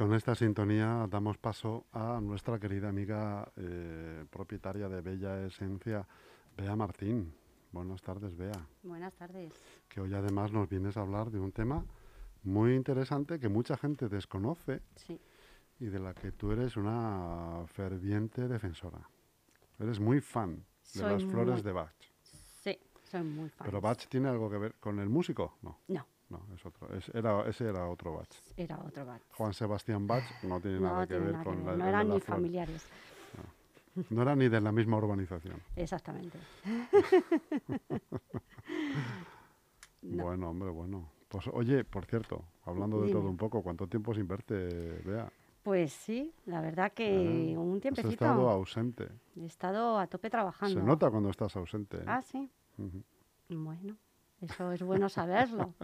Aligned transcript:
con 0.00 0.14
esta 0.14 0.34
sintonía 0.34 1.06
damos 1.10 1.36
paso 1.36 1.84
a 1.92 2.20
nuestra 2.22 2.58
querida 2.58 2.88
amiga 2.88 3.46
eh, 3.56 4.24
propietaria 4.30 4.88
de 4.88 5.02
Bella 5.02 5.44
Esencia, 5.44 6.08
Bea 6.56 6.74
Martín. 6.74 7.34
Buenas 7.70 8.00
tardes, 8.00 8.34
Bea. 8.34 8.66
Buenas 8.82 9.12
tardes. 9.12 9.52
Que 9.90 10.00
hoy 10.00 10.14
además 10.14 10.52
nos 10.52 10.70
vienes 10.70 10.96
a 10.96 11.02
hablar 11.02 11.30
de 11.30 11.38
un 11.38 11.52
tema 11.52 11.84
muy 12.44 12.74
interesante 12.74 13.38
que 13.38 13.50
mucha 13.50 13.76
gente 13.76 14.08
desconoce 14.08 14.80
Sí, 14.96 15.20
y 15.80 15.84
de 15.88 15.98
la 15.98 16.14
que 16.14 16.32
tú 16.32 16.50
eres 16.50 16.78
una 16.78 17.64
ferviente 17.66 18.48
defensora. 18.48 19.06
Eres 19.78 20.00
muy 20.00 20.22
fan 20.22 20.56
de 20.94 21.00
Soy 21.00 21.10
las 21.12 21.24
flores 21.26 21.56
muy- 21.56 21.62
de 21.62 21.72
Bach. 21.72 21.92
sí, 22.64 22.78
soy 23.04 23.22
muy 23.22 23.50
fan. 23.50 23.66
¿Pero 23.66 23.82
Bach 23.82 24.06
tiene 24.08 24.30
algo 24.30 24.48
que 24.48 24.56
ver 24.56 24.74
con 24.76 24.98
el 24.98 25.10
músico? 25.10 25.58
No, 25.60 25.78
No, 25.88 26.06
no, 26.30 26.40
es 26.54 26.64
otro. 26.64 26.88
Es- 26.96 27.08
era, 27.14 27.42
ese 27.48 27.68
era 27.68 27.86
otro 27.88 28.14
Bach. 28.14 28.28
era 28.56 28.78
otro 28.78 29.04
Bach. 29.04 29.20
Juan 29.36 29.52
Sebastián 29.52 30.06
Bach 30.06 30.24
no 30.44 30.60
tiene 30.60 30.80
No 30.80 30.90
nada 30.92 31.06
que 31.06 31.18
ver 31.18 31.32
nada 31.32 31.44
con 31.44 31.56
que 31.58 31.62
la 31.64 31.70
ver, 31.72 31.78
no 31.78 31.86
eran 31.88 32.08
ni 32.08 32.20
flor. 32.20 32.36
familiares. 32.38 32.86
No 34.10 34.22
era 34.22 34.36
ni 34.36 34.48
de 34.48 34.60
la 34.60 34.72
misma 34.72 34.96
urbanización. 34.98 35.60
Exactamente. 35.76 36.38
No. 40.02 40.24
Bueno, 40.24 40.50
hombre, 40.50 40.70
bueno. 40.70 41.10
Pues 41.28 41.46
oye, 41.52 41.84
por 41.84 42.06
cierto, 42.06 42.42
hablando 42.64 43.00
de 43.02 43.08
Dime. 43.08 43.20
todo 43.20 43.28
un 43.30 43.36
poco, 43.36 43.62
¿cuánto 43.62 43.86
tiempo 43.86 44.14
sin 44.14 44.26
verte, 44.26 45.00
Bea? 45.04 45.30
Pues 45.62 45.92
sí, 45.92 46.32
la 46.46 46.60
verdad 46.62 46.92
que 46.92 47.52
Ah, 47.54 47.60
un 47.60 47.74
Has 47.76 47.82
tiempecito 47.82 48.10
estado 48.14 48.48
ausente. 48.48 49.08
he 49.36 49.44
estado 49.44 49.98
a 49.98 50.06
tope 50.06 50.30
trabajando. 50.30 50.80
Se 50.80 50.84
nota 50.86 51.10
cuando 51.10 51.28
estás 51.28 51.54
ausente. 51.56 51.98
¿eh? 51.98 52.04
Ah, 52.06 52.22
sí. 52.22 52.50
Bueno, 53.50 53.96
eso 54.40 54.72
es 54.72 54.82
bueno 54.82 55.08
saberlo. 55.08 55.74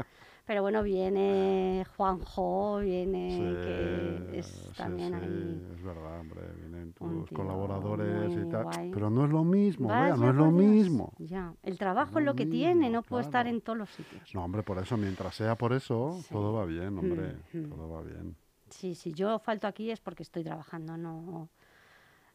Pero 0.46 0.62
bueno, 0.62 0.84
viene 0.84 1.84
Juanjo, 1.96 2.78
viene 2.78 3.28
que 3.64 4.38
es 4.38 4.46
Sí, 4.46 4.70
también 4.76 5.12
sí, 5.18 5.24
ahí. 5.24 5.62
es 5.74 5.82
verdad, 5.82 6.20
hombre, 6.20 6.40
vienen 6.56 6.92
tus 6.92 7.28
colaboradores 7.30 8.32
y 8.36 8.48
tal. 8.48 8.62
guay. 8.62 8.90
Pero 8.92 9.10
no 9.10 9.24
es 9.24 9.30
lo 9.32 9.42
mismo, 9.42 9.88
Bea, 9.88 10.10
no 10.10 10.20
Vaya 10.20 10.28
es 10.30 10.36
lo 10.36 10.44
Dios. 10.52 10.54
mismo. 10.54 11.12
Ya, 11.18 11.52
el 11.64 11.78
trabajo 11.78 12.12
No 12.12 12.18
es 12.20 12.24
lo 12.26 12.34
que 12.36 12.46
tiene, 12.46 12.90
no 12.90 13.02
puede 13.02 13.24
estar 13.24 13.42
claro. 13.44 13.56
en 13.56 13.60
todos 13.62 13.76
los 13.78 13.90
sitios. 13.90 14.32
No, 14.34 14.44
hombre, 14.44 14.62
por 14.62 14.78
eso, 14.78 14.96
mientras 14.96 15.34
sea 15.34 15.56
por 15.56 15.72
eso, 15.72 16.16
Sí. 16.22 16.28
todo 16.32 16.52
va 16.52 16.64
bien, 16.64 16.96
hombre, 16.96 17.34
Mm, 17.52 17.58
mm. 17.58 17.68
todo 17.68 17.90
va 17.90 18.02
bien. 18.02 18.36
Sí, 18.70 18.94
si 18.94 19.12
yo 19.12 19.40
falto 19.40 19.66
aquí 19.66 19.90
es 19.90 19.98
porque 20.00 20.22
estoy 20.22 20.44
trabajando, 20.44 20.96
no, 20.96 21.48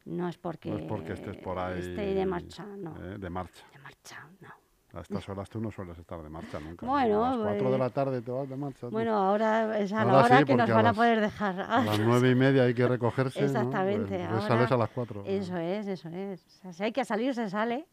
no 0.03 0.27
es 0.27 0.37
porque, 0.37 0.69
No 0.69 0.77
es 0.79 0.83
porque 0.85 1.13
estés 1.13 1.37
por 1.37 1.57
ahí. 1.59 1.79
esté 1.79 2.13
de 2.13 2.25
marcha, 2.25 2.65
no. 2.77 2.93
eh, 3.01 3.17
de 3.17 3.29
marcha. 3.29 3.65
De 3.71 3.79
marcha, 3.79 4.27
no. 4.41 4.49
A 4.93 4.99
estas 4.99 5.27
horas 5.29 5.49
tú 5.49 5.61
no 5.61 5.71
sueles 5.71 5.97
estar 5.97 6.21
de 6.21 6.29
marcha 6.29 6.59
nunca. 6.59 6.85
Bueno, 6.85 7.23
a 7.23 7.29
las 7.29 7.37
4 7.37 7.53
de 7.53 7.63
pues- 7.69 7.79
la 7.79 7.89
tarde 7.91 8.21
te 8.21 8.31
vas 8.31 8.49
de 8.49 8.57
marcha. 8.57 8.87
Bueno, 8.89 9.15
ahora 9.15 9.79
es 9.79 9.93
a 9.93 10.03
la 10.03 10.11
Ahora 10.11 10.25
hora 10.25 10.37
sí, 10.39 10.45
que 10.45 10.55
nos 10.55 10.69
van 10.69 10.79
a 10.79 10.83
las- 10.83 10.95
poder 10.97 11.21
dejar. 11.21 11.61
a 11.61 11.83
las 11.85 11.99
nueve 11.99 12.31
y 12.31 12.35
media 12.35 12.63
hay 12.63 12.73
que 12.73 12.87
recogerse. 12.87 13.45
Exactamente, 13.45 14.17
Pues- 14.17 14.27
pues 14.29 14.43
ahora 14.43 14.47
sales 14.47 14.71
a 14.71 14.77
las 14.77 14.89
4. 14.89 15.23
Eso 15.25 15.55
es, 15.57 15.87
eso 15.87 16.09
es. 16.09 16.45
O 16.45 16.49
sea, 16.49 16.73
si 16.73 16.83
hay 16.83 16.91
que 16.91 17.05
salir, 17.05 17.33
se 17.33 17.49
sale. 17.49 17.85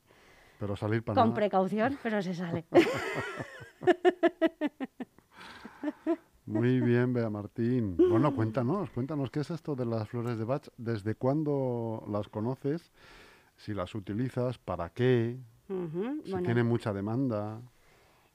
Pero 0.58 0.74
salir 0.74 1.04
para 1.04 1.14
Con 1.20 1.28
nada. 1.28 1.36
precaución, 1.36 1.96
pero 2.02 2.20
se 2.20 2.34
sale. 2.34 2.64
Muy 6.46 6.80
bien, 6.80 7.12
Bea 7.12 7.28
Martín. 7.30 7.96
Bueno, 7.96 8.34
cuéntanos, 8.34 8.90
cuéntanos 8.90 9.30
qué 9.30 9.40
es 9.40 9.50
esto 9.50 9.76
de 9.76 9.84
las 9.84 10.08
flores 10.08 10.38
de 10.38 10.44
Bach, 10.44 10.66
desde 10.78 11.14
cuándo 11.14 12.04
las 12.10 12.28
conoces, 12.28 12.90
si 13.56 13.74
las 13.74 13.94
utilizas, 13.94 14.58
para 14.58 14.88
qué, 14.88 15.38
Ujú, 15.68 16.22
si 16.24 16.30
bueno, 16.32 16.44
tienen 16.46 16.66
mucha 16.66 16.92
demanda. 16.92 17.60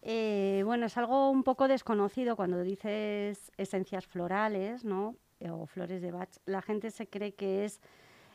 eh, 0.02 0.62
bueno, 0.66 0.86
es 0.86 0.98
algo 0.98 1.30
un 1.32 1.44
poco 1.44 1.68
desconocido 1.68 2.36
cuando 2.36 2.62
dices 2.62 3.52
esencias 3.58 4.06
florales, 4.06 4.84
¿no? 4.86 5.16
Eh, 5.40 5.50
O 5.50 5.66
flores 5.66 6.02
de 6.02 6.12
Bach. 6.12 6.30
La 6.46 6.62
gente 6.62 6.92
se 6.92 7.08
cree 7.08 7.34
que 7.34 7.66
es 7.66 7.82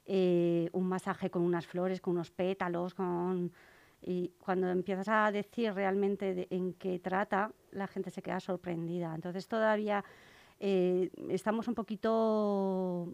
eh, 0.06 0.68
un 0.72 0.88
masaje 0.88 1.30
con 1.30 1.42
unas 1.42 1.66
flores, 1.66 2.00
con 2.00 2.14
unos 2.14 2.30
pétalos, 2.30 2.94
con... 2.94 3.52
Y 4.00 4.30
cuando 4.38 4.68
empiezas 4.70 5.08
a 5.08 5.30
decir 5.32 5.72
realmente 5.74 6.32
de- 6.34 6.46
en 6.50 6.72
qué 6.74 6.98
trata, 7.00 7.50
la 7.72 7.86
gente 7.88 8.10
se 8.10 8.22
queda 8.22 8.38
sorprendida. 8.40 9.12
Entonces 9.14 9.48
todavía 9.48 10.04
eh, 10.60 11.10
estamos 11.28 11.66
un 11.68 11.74
poquito 11.74 13.12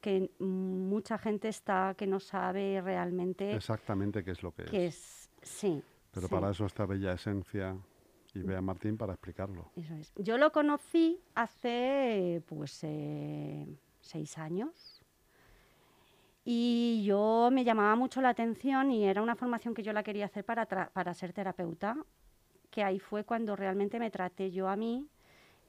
que 0.00 0.30
mucha 0.40 1.18
gente 1.18 1.48
está 1.48 1.94
que 1.96 2.06
no 2.06 2.18
sabe 2.20 2.80
realmente 2.82 3.54
Exactamente 3.54 4.24
qué 4.24 4.32
es 4.32 4.42
lo 4.42 4.52
que 4.52 4.86
es. 4.86 5.23
Sí. 5.44 5.82
Pero 6.12 6.26
sí. 6.26 6.34
para 6.34 6.50
eso 6.50 6.66
está 6.66 6.86
Bella 6.86 7.12
Esencia 7.12 7.76
y 8.34 8.40
Bea 8.40 8.60
Martín 8.60 8.96
para 8.96 9.12
explicarlo. 9.12 9.70
Eso 9.76 9.94
es. 9.94 10.12
Yo 10.16 10.38
lo 10.38 10.50
conocí 10.52 11.20
hace 11.34 12.42
pues 12.46 12.80
eh, 12.82 13.66
seis 14.00 14.38
años 14.38 15.02
y 16.44 17.02
yo 17.04 17.48
me 17.52 17.64
llamaba 17.64 17.96
mucho 17.96 18.20
la 18.20 18.30
atención 18.30 18.90
y 18.90 19.04
era 19.04 19.22
una 19.22 19.36
formación 19.36 19.72
que 19.72 19.82
yo 19.82 19.92
la 19.92 20.02
quería 20.02 20.26
hacer 20.26 20.44
para, 20.44 20.66
para 20.66 21.14
ser 21.14 21.32
terapeuta, 21.32 21.96
que 22.70 22.82
ahí 22.82 22.98
fue 22.98 23.24
cuando 23.24 23.56
realmente 23.56 23.98
me 23.98 24.10
traté 24.10 24.50
yo 24.50 24.68
a 24.68 24.76
mí 24.76 25.08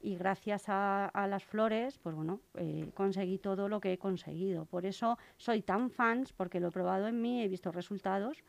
y 0.02 0.16
gracias 0.16 0.68
a, 0.68 1.06
a 1.06 1.26
las 1.26 1.44
flores, 1.44 1.98
pues 1.98 2.14
bueno, 2.14 2.40
eh, 2.54 2.90
conseguí 2.94 3.38
todo 3.38 3.68
lo 3.68 3.80
que 3.80 3.94
he 3.94 3.98
conseguido. 3.98 4.66
Por 4.66 4.84
eso 4.84 5.18
soy 5.38 5.62
tan 5.62 5.90
fans, 5.90 6.32
porque 6.32 6.60
lo 6.60 6.68
he 6.68 6.72
probado 6.72 7.08
en 7.08 7.22
mí, 7.22 7.42
he 7.42 7.48
visto 7.48 7.72
resultados 7.72 8.44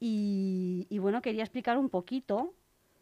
y, 0.00 0.98
bueno, 0.98 1.22
quería 1.22 1.42
explicar 1.42 1.78
un 1.78 1.88
poquito, 1.88 2.52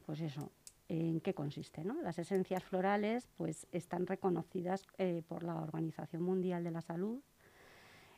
pues 0.07 0.21
eso, 0.21 0.51
en 0.89 1.21
qué 1.21 1.35
consiste. 1.35 1.85
¿no? 1.85 2.01
Las 2.03 2.19
esencias 2.19 2.63
florales 2.63 3.29
pues, 3.37 3.67
están 3.73 4.07
reconocidas 4.07 4.87
eh, 4.99 5.23
por 5.27 5.43
la 5.43 5.57
Organización 5.57 6.23
Mundial 6.23 6.65
de 6.65 6.71
la 6.71 6.81
Salud, 6.81 7.21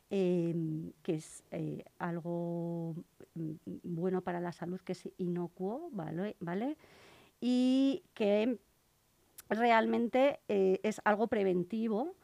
em, 0.09 0.91
que 1.01 1.15
es 1.15 1.43
eh, 1.51 1.83
algo 1.97 2.95
mm, 3.33 3.53
bueno 3.83 4.21
para 4.21 4.39
la 4.39 4.51
salud, 4.51 4.79
que 4.81 4.91
es 4.91 5.09
inocuo, 5.17 5.89
¿vale? 5.91 6.35
¿vale? 6.39 6.77
Y 7.41 8.03
que 8.13 8.59
realmente 9.49 10.39
eh, 10.47 10.79
es 10.83 11.01
algo 11.05 11.27
preventivo, 11.27 12.15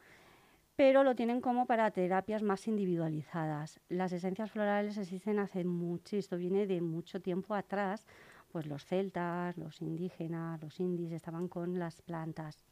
pero 0.76 1.04
lo 1.04 1.14
tienen 1.14 1.40
como 1.40 1.66
para 1.66 1.90
terapias 1.90 2.42
más 2.42 2.66
individualizadas. 2.66 3.80
Las 3.88 4.12
esencias 4.12 4.50
florales 4.50 4.96
existen 4.96 5.38
hace 5.38 5.64
mucho, 5.64 6.16
esto 6.16 6.36
viene 6.36 6.66
de 6.66 6.80
mucho 6.80 7.20
tiempo 7.20 7.54
atrás, 7.54 8.06
pues 8.50 8.66
los 8.66 8.84
celtas, 8.84 9.56
los 9.56 9.80
indígenas, 9.80 10.60
los 10.62 10.80
indios 10.80 11.12
estaban 11.12 11.48
con 11.48 11.78
las 11.78 12.00
plantas. 12.02 12.64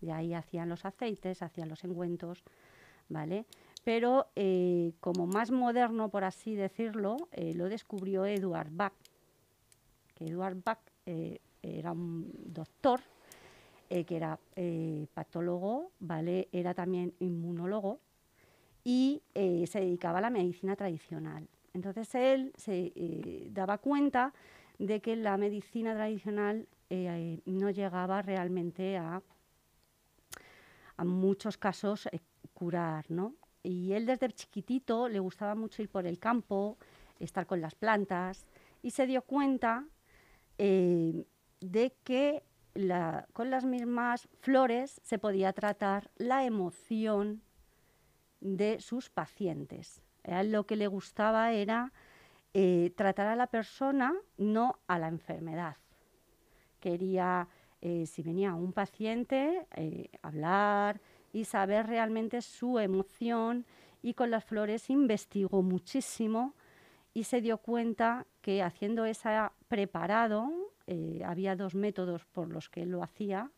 Y 0.00 0.10
ahí 0.10 0.34
hacían 0.34 0.68
los 0.68 0.84
aceites, 0.84 1.42
hacían 1.42 1.68
los 1.68 1.84
engüentos, 1.84 2.44
¿vale? 3.08 3.46
Pero 3.84 4.28
eh, 4.36 4.92
como 5.00 5.26
más 5.26 5.50
moderno, 5.50 6.08
por 6.10 6.24
así 6.24 6.54
decirlo, 6.54 7.16
eh, 7.32 7.54
lo 7.54 7.68
descubrió 7.68 8.24
Eduard 8.24 8.70
Bach. 8.70 8.94
Que 10.14 10.26
Eduard 10.26 10.56
Bach 10.62 10.80
eh, 11.06 11.40
era 11.62 11.92
un 11.92 12.30
doctor 12.46 13.00
que 13.88 14.16
era 14.16 14.38
eh, 14.56 15.06
patólogo, 15.14 15.92
¿vale? 16.00 16.48
Era 16.52 16.74
también 16.74 17.14
inmunólogo 17.20 18.00
y 18.82 19.22
eh, 19.34 19.66
se 19.66 19.80
dedicaba 19.80 20.18
a 20.18 20.22
la 20.22 20.30
medicina 20.30 20.74
tradicional. 20.74 21.48
Entonces 21.72 22.14
él 22.14 22.52
se 22.56 22.92
eh, 22.94 23.48
daba 23.50 23.78
cuenta 23.78 24.32
de 24.78 25.00
que 25.00 25.16
la 25.16 25.36
medicina 25.36 25.94
tradicional 25.94 26.66
no 27.46 27.70
llegaba 27.70 28.22
realmente 28.22 28.96
a, 28.96 29.20
a 30.96 31.04
muchos 31.04 31.56
casos 31.56 32.08
curar, 32.52 33.10
¿no? 33.10 33.34
Y 33.64 33.92
él 33.92 34.06
desde 34.06 34.30
chiquitito 34.30 35.08
le 35.08 35.18
gustaba 35.18 35.56
mucho 35.56 35.82
ir 35.82 35.88
por 35.88 36.06
el 36.06 36.20
campo, 36.20 36.76
estar 37.18 37.46
con 37.46 37.60
las 37.60 37.74
plantas, 37.74 38.46
y 38.80 38.90
se 38.90 39.06
dio 39.06 39.22
cuenta 39.22 39.84
de 40.56 41.92
que 42.04 42.44
con 43.32 43.50
las 43.50 43.64
mismas 43.64 44.28
flores 44.40 45.00
se 45.04 45.18
podía 45.18 45.52
tratar 45.52 46.10
la 46.16 46.44
emoción 46.44 47.42
de 48.40 48.80
sus 48.80 49.10
pacientes. 49.10 50.02
A 50.24 50.42
lo 50.42 50.66
que 50.66 50.76
le 50.76 50.86
gustaba 50.86 51.52
era 51.52 51.92
eh, 52.52 52.92
tratar 52.96 53.28
a 53.28 53.36
la 53.36 53.46
persona, 53.46 54.14
no 54.36 54.78
a 54.86 54.98
la 54.98 55.08
enfermedad. 55.08 55.76
Quería 56.80 57.48
eh, 57.86 58.06
si 58.06 58.22
venía 58.22 58.54
un 58.54 58.72
paciente, 58.72 59.66
eh, 59.76 60.08
hablar 60.22 61.02
y 61.34 61.44
saber 61.44 61.86
realmente 61.86 62.40
su 62.40 62.78
emoción 62.78 63.66
y 64.00 64.14
con 64.14 64.30
las 64.30 64.42
flores 64.42 64.88
investigó 64.88 65.60
muchísimo 65.60 66.54
y 67.12 67.24
se 67.24 67.42
dio 67.42 67.58
cuenta 67.58 68.26
que 68.40 68.62
haciendo 68.62 69.04
ese 69.04 69.28
preparado, 69.68 70.50
eh, 70.86 71.22
había 71.24 71.56
dos 71.56 71.74
métodos 71.74 72.24
por 72.26 72.48
los 72.52 72.68
que 72.68 72.82
él 72.82 72.90
lo 72.90 73.02
hacía, 73.02 73.50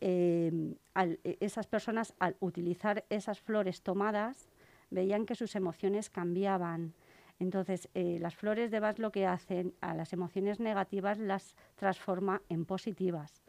al- 0.00 1.18
e- 1.24 1.38
esas 1.40 1.66
personas 1.66 2.14
al 2.18 2.36
utilizar 2.40 3.04
esas 3.10 3.40
flores 3.40 3.82
tomadas 3.82 4.48
veían 4.90 5.26
que 5.26 5.34
sus 5.34 5.54
emociones 5.56 6.10
cambiaban. 6.10 6.94
Entonces, 7.40 7.88
eh, 7.94 8.18
las 8.20 8.34
flores 8.34 8.70
de 8.70 8.80
Bach 8.80 8.98
lo 8.98 9.12
que 9.12 9.26
hacen 9.26 9.74
a 9.80 9.94
las 9.94 10.12
emociones 10.12 10.58
negativas 10.60 11.18
las 11.18 11.54
transforma 11.76 12.42
en 12.48 12.64
positivas. 12.64 13.42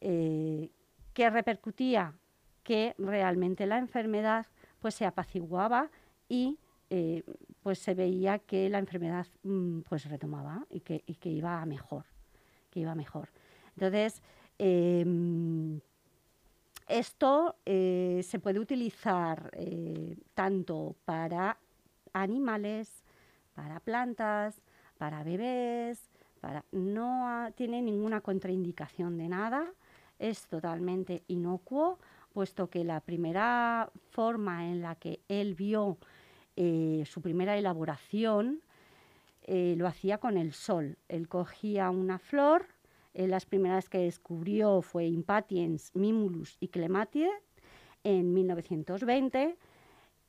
Eh, 0.00 0.70
¿Qué 1.14 1.30
repercutía? 1.30 2.14
Que 2.62 2.94
realmente 2.98 3.66
la 3.66 3.78
enfermedad 3.78 4.46
pues 4.80 4.94
se 4.94 5.04
apaciguaba 5.06 5.90
y 6.28 6.58
eh, 6.90 7.22
pues 7.62 7.78
se 7.78 7.94
veía 7.94 8.38
que 8.38 8.68
la 8.68 8.78
enfermedad 8.78 9.26
mm, 9.42 9.80
pues 9.82 10.04
retomaba 10.08 10.66
y 10.68 10.80
que, 10.80 11.02
y 11.06 11.14
que 11.16 11.30
iba 11.30 11.60
a 11.62 11.66
mejor, 11.66 12.04
que 12.72 12.80
iba 12.80 12.94
mejor. 12.96 13.28
Entonces, 13.76 14.22
em, 14.58 15.80
esto 16.88 17.56
eh, 17.64 18.20
se 18.24 18.38
puede 18.38 18.58
utilizar 18.58 19.50
eh, 19.52 20.16
tanto 20.34 20.96
para 21.04 21.58
animales, 22.12 23.04
para 23.54 23.78
plantas, 23.80 24.60
para 24.98 25.22
bebés, 25.22 26.10
para 26.40 26.64
no 26.72 27.48
tiene 27.54 27.82
ninguna 27.82 28.20
contraindicación 28.20 29.16
de 29.18 29.28
nada, 29.28 29.72
es 30.18 30.46
totalmente 30.48 31.22
inocuo, 31.28 31.98
puesto 32.32 32.68
que 32.68 32.84
la 32.84 33.00
primera 33.00 33.90
forma 34.10 34.66
en 34.66 34.82
la 34.82 34.94
que 34.94 35.20
él 35.28 35.54
vio 35.54 35.98
eh, 36.56 37.04
su 37.06 37.20
primera 37.20 37.56
elaboración 37.56 38.62
eh, 39.44 39.74
lo 39.76 39.86
hacía 39.86 40.18
con 40.18 40.36
el 40.36 40.52
sol. 40.52 40.98
Él 41.08 41.28
cogía 41.28 41.90
una 41.90 42.18
flor, 42.18 42.66
las 43.14 43.44
primeras 43.44 43.90
que 43.90 43.98
descubrió 43.98 44.80
fue 44.80 45.04
Impatiens, 45.04 45.90
Mimulus 45.94 46.56
y 46.60 46.68
Clematie 46.68 47.30
en 48.04 48.32
1920 48.32 49.58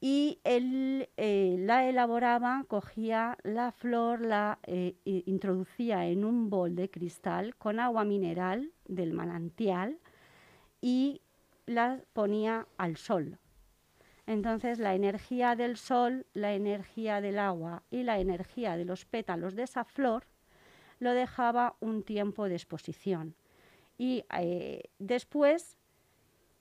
y 0.06 0.42
él 0.44 1.07
eh, 1.15 1.56
la 1.60 1.88
elaboraba, 1.88 2.65
cogía 2.68 3.38
la 3.44 3.71
flor, 3.71 4.19
la 4.19 4.60
eh, 4.63 4.95
introducía 5.06 6.06
en 6.07 6.25
un 6.25 6.50
bol 6.50 6.75
de 6.75 6.89
cristal 6.89 7.56
con 7.56 7.80
agua 7.80 8.04
mineral 8.04 8.74
del 8.86 9.13
manantial 9.13 9.98
y 10.81 11.21
la 11.68 12.01
ponía 12.12 12.68
al 12.75 12.98
sol. 12.98 13.39
Entonces 14.25 14.79
la 14.79 14.95
energía 14.95 15.55
del 15.55 15.77
sol, 15.77 16.25
la 16.33 16.53
energía 16.53 17.19
del 17.19 17.39
agua 17.39 17.83
y 17.91 18.03
la 18.03 18.19
energía 18.19 18.77
de 18.77 18.85
los 18.85 19.05
pétalos 19.05 19.55
de 19.55 19.63
esa 19.63 19.83
flor 19.83 20.25
lo 20.99 21.11
dejaba 21.11 21.75
un 21.81 22.03
tiempo 22.03 22.47
de 22.47 22.55
exposición. 22.55 23.35
Y 23.97 24.25
eh, 24.39 24.89
después 24.99 25.77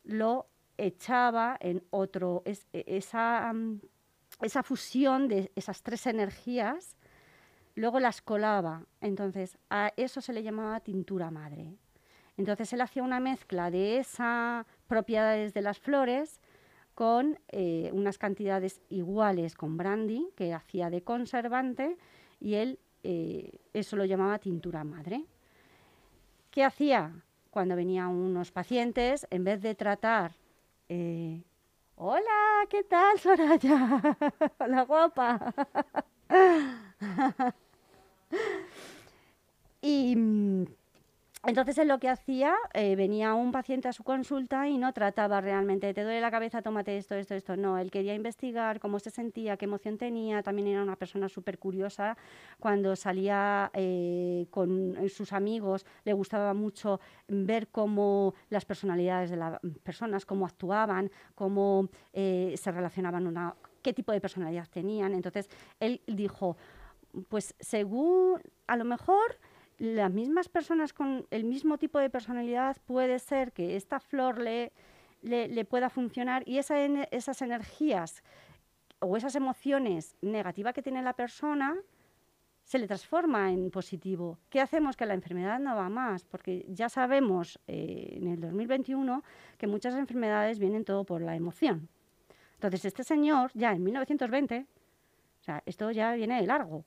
lo 0.04 0.46
echaba 0.76 1.56
en 1.60 1.84
otro, 1.90 2.42
e- 2.44 2.58
esa, 2.72 3.52
mm, 3.52 3.80
esa 4.40 4.62
fusión 4.62 5.28
de 5.28 5.52
esas 5.54 5.82
tres 5.82 6.06
energías, 6.06 6.96
luego 7.74 8.00
las 8.00 8.20
colaba. 8.20 8.84
Entonces, 9.00 9.58
a 9.70 9.92
eso 9.96 10.20
se 10.20 10.32
le 10.32 10.42
llamaba 10.42 10.80
tintura 10.80 11.30
madre. 11.30 11.76
Entonces, 12.36 12.72
él 12.72 12.80
hacía 12.80 13.02
una 13.02 13.20
mezcla 13.20 13.70
de 13.70 13.98
esas 13.98 14.66
propiedades 14.88 15.54
de 15.54 15.62
las 15.62 15.78
flores 15.78 16.40
con 16.94 17.38
eh, 17.48 17.90
unas 17.92 18.18
cantidades 18.18 18.80
iguales 18.88 19.54
con 19.54 19.76
brandy, 19.76 20.28
que 20.36 20.52
hacía 20.52 20.90
de 20.90 21.02
conservante, 21.02 21.96
y 22.40 22.54
él 22.54 22.78
eh, 23.02 23.58
eso 23.72 23.96
lo 23.96 24.04
llamaba 24.04 24.38
tintura 24.38 24.84
madre. 24.84 25.24
¿Qué 26.50 26.64
hacía? 26.64 27.12
Cuando 27.50 27.76
venían 27.76 28.08
unos 28.08 28.52
pacientes, 28.52 29.26
en 29.30 29.44
vez 29.44 29.60
de 29.62 29.74
tratar, 29.74 30.32
eh, 30.88 31.42
hola, 31.96 32.66
¿qué 32.68 32.84
tal, 32.84 33.18
Soraya? 33.18 34.16
hola, 34.58 34.82
guapa. 34.82 35.54
y 39.80 40.14
mm, 40.16 40.64
entonces 41.44 41.76
él 41.78 41.88
lo 41.88 41.98
que 41.98 42.08
hacía, 42.08 42.54
eh, 42.72 42.94
venía 42.94 43.34
un 43.34 43.50
paciente 43.50 43.88
a 43.88 43.92
su 43.92 44.04
consulta 44.04 44.68
y 44.68 44.78
no 44.78 44.92
trataba 44.92 45.40
realmente, 45.40 45.92
te 45.92 46.04
duele 46.04 46.20
la 46.20 46.30
cabeza, 46.30 46.62
tómate 46.62 46.96
esto, 46.96 47.16
esto, 47.16 47.34
esto. 47.34 47.56
No, 47.56 47.78
él 47.78 47.90
quería 47.90 48.14
investigar 48.14 48.78
cómo 48.78 49.00
se 49.00 49.10
sentía, 49.10 49.56
qué 49.56 49.64
emoción 49.64 49.98
tenía. 49.98 50.42
También 50.44 50.68
era 50.68 50.82
una 50.82 50.94
persona 50.94 51.28
súper 51.28 51.58
curiosa. 51.58 52.16
Cuando 52.60 52.94
salía 52.94 53.70
eh, 53.74 54.46
con 54.50 54.96
eh, 54.96 55.08
sus 55.08 55.32
amigos, 55.32 55.84
le 56.04 56.12
gustaba 56.12 56.54
mucho 56.54 57.00
ver 57.26 57.68
cómo 57.68 58.34
las 58.48 58.64
personalidades 58.64 59.30
de 59.30 59.36
las 59.36 59.58
personas, 59.82 60.24
cómo 60.24 60.46
actuaban, 60.46 61.10
cómo 61.34 61.88
se 62.12 62.70
relacionaban, 62.70 63.54
qué 63.82 63.92
tipo 63.92 64.12
de 64.12 64.20
personalidad 64.20 64.68
tenían. 64.68 65.12
Entonces 65.12 65.50
él 65.80 66.00
dijo, 66.06 66.56
pues 67.28 67.54
según, 67.58 68.40
a 68.66 68.76
lo 68.76 68.84
mejor 68.84 69.38
las 69.78 70.10
mismas 70.12 70.48
personas 70.48 70.92
con 70.92 71.26
el 71.30 71.44
mismo 71.44 71.78
tipo 71.78 71.98
de 71.98 72.10
personalidad 72.10 72.76
puede 72.86 73.18
ser 73.18 73.52
que 73.52 73.76
esta 73.76 74.00
flor 74.00 74.38
le, 74.38 74.72
le, 75.22 75.48
le 75.48 75.64
pueda 75.64 75.90
funcionar 75.90 76.42
y 76.46 76.58
esa 76.58 76.78
esas 77.10 77.42
energías 77.42 78.22
o 79.00 79.16
esas 79.16 79.34
emociones 79.34 80.16
negativas 80.20 80.74
que 80.74 80.82
tiene 80.82 81.02
la 81.02 81.14
persona 81.14 81.76
se 82.64 82.78
le 82.78 82.86
transforma 82.86 83.50
en 83.50 83.70
positivo. 83.70 84.38
¿Qué 84.48 84.60
hacemos? 84.60 84.96
Que 84.96 85.06
la 85.06 85.14
enfermedad 85.14 85.58
no 85.58 85.76
va 85.76 85.88
más, 85.88 86.24
porque 86.24 86.64
ya 86.68 86.88
sabemos 86.88 87.58
eh, 87.66 88.18
en 88.20 88.28
el 88.28 88.40
2021 88.40 89.22
que 89.58 89.66
muchas 89.66 89.94
enfermedades 89.94 90.58
vienen 90.58 90.84
todo 90.84 91.04
por 91.04 91.20
la 91.20 91.34
emoción. 91.34 91.88
Entonces, 92.54 92.84
este 92.84 93.02
señor, 93.02 93.50
ya 93.54 93.72
en 93.72 93.82
1920, 93.82 94.66
o 95.40 95.44
sea, 95.44 95.62
esto 95.66 95.90
ya 95.90 96.14
viene 96.14 96.40
de 96.40 96.46
largo. 96.46 96.84